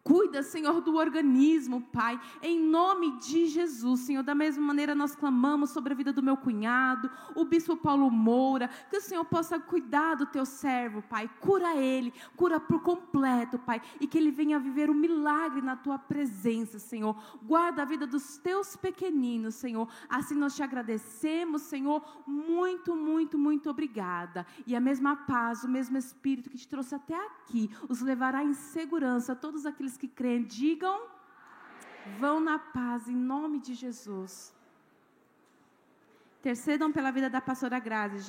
[0.03, 4.23] Cuida, Senhor, do organismo, Pai, em nome de Jesus, Senhor.
[4.23, 8.69] Da mesma maneira, nós clamamos sobre a vida do meu cunhado, o bispo Paulo Moura,
[8.89, 11.29] que o Senhor possa cuidar do teu servo, Pai.
[11.39, 15.99] Cura ele, cura por completo, Pai, e que ele venha viver um milagre na tua
[15.99, 17.15] presença, Senhor.
[17.43, 19.87] Guarda a vida dos teus pequeninos, Senhor.
[20.07, 22.01] Assim nós te agradecemos, Senhor.
[22.25, 24.45] Muito, muito, muito obrigada.
[24.65, 28.53] E a mesma paz, o mesmo Espírito que te trouxe até aqui, os levará em
[28.53, 30.97] segurança, todos aqueles que creem, digam,
[32.19, 34.53] vão na paz, em nome de Jesus.
[36.39, 38.27] Intercedam pela vida da pastora Grazi, gente.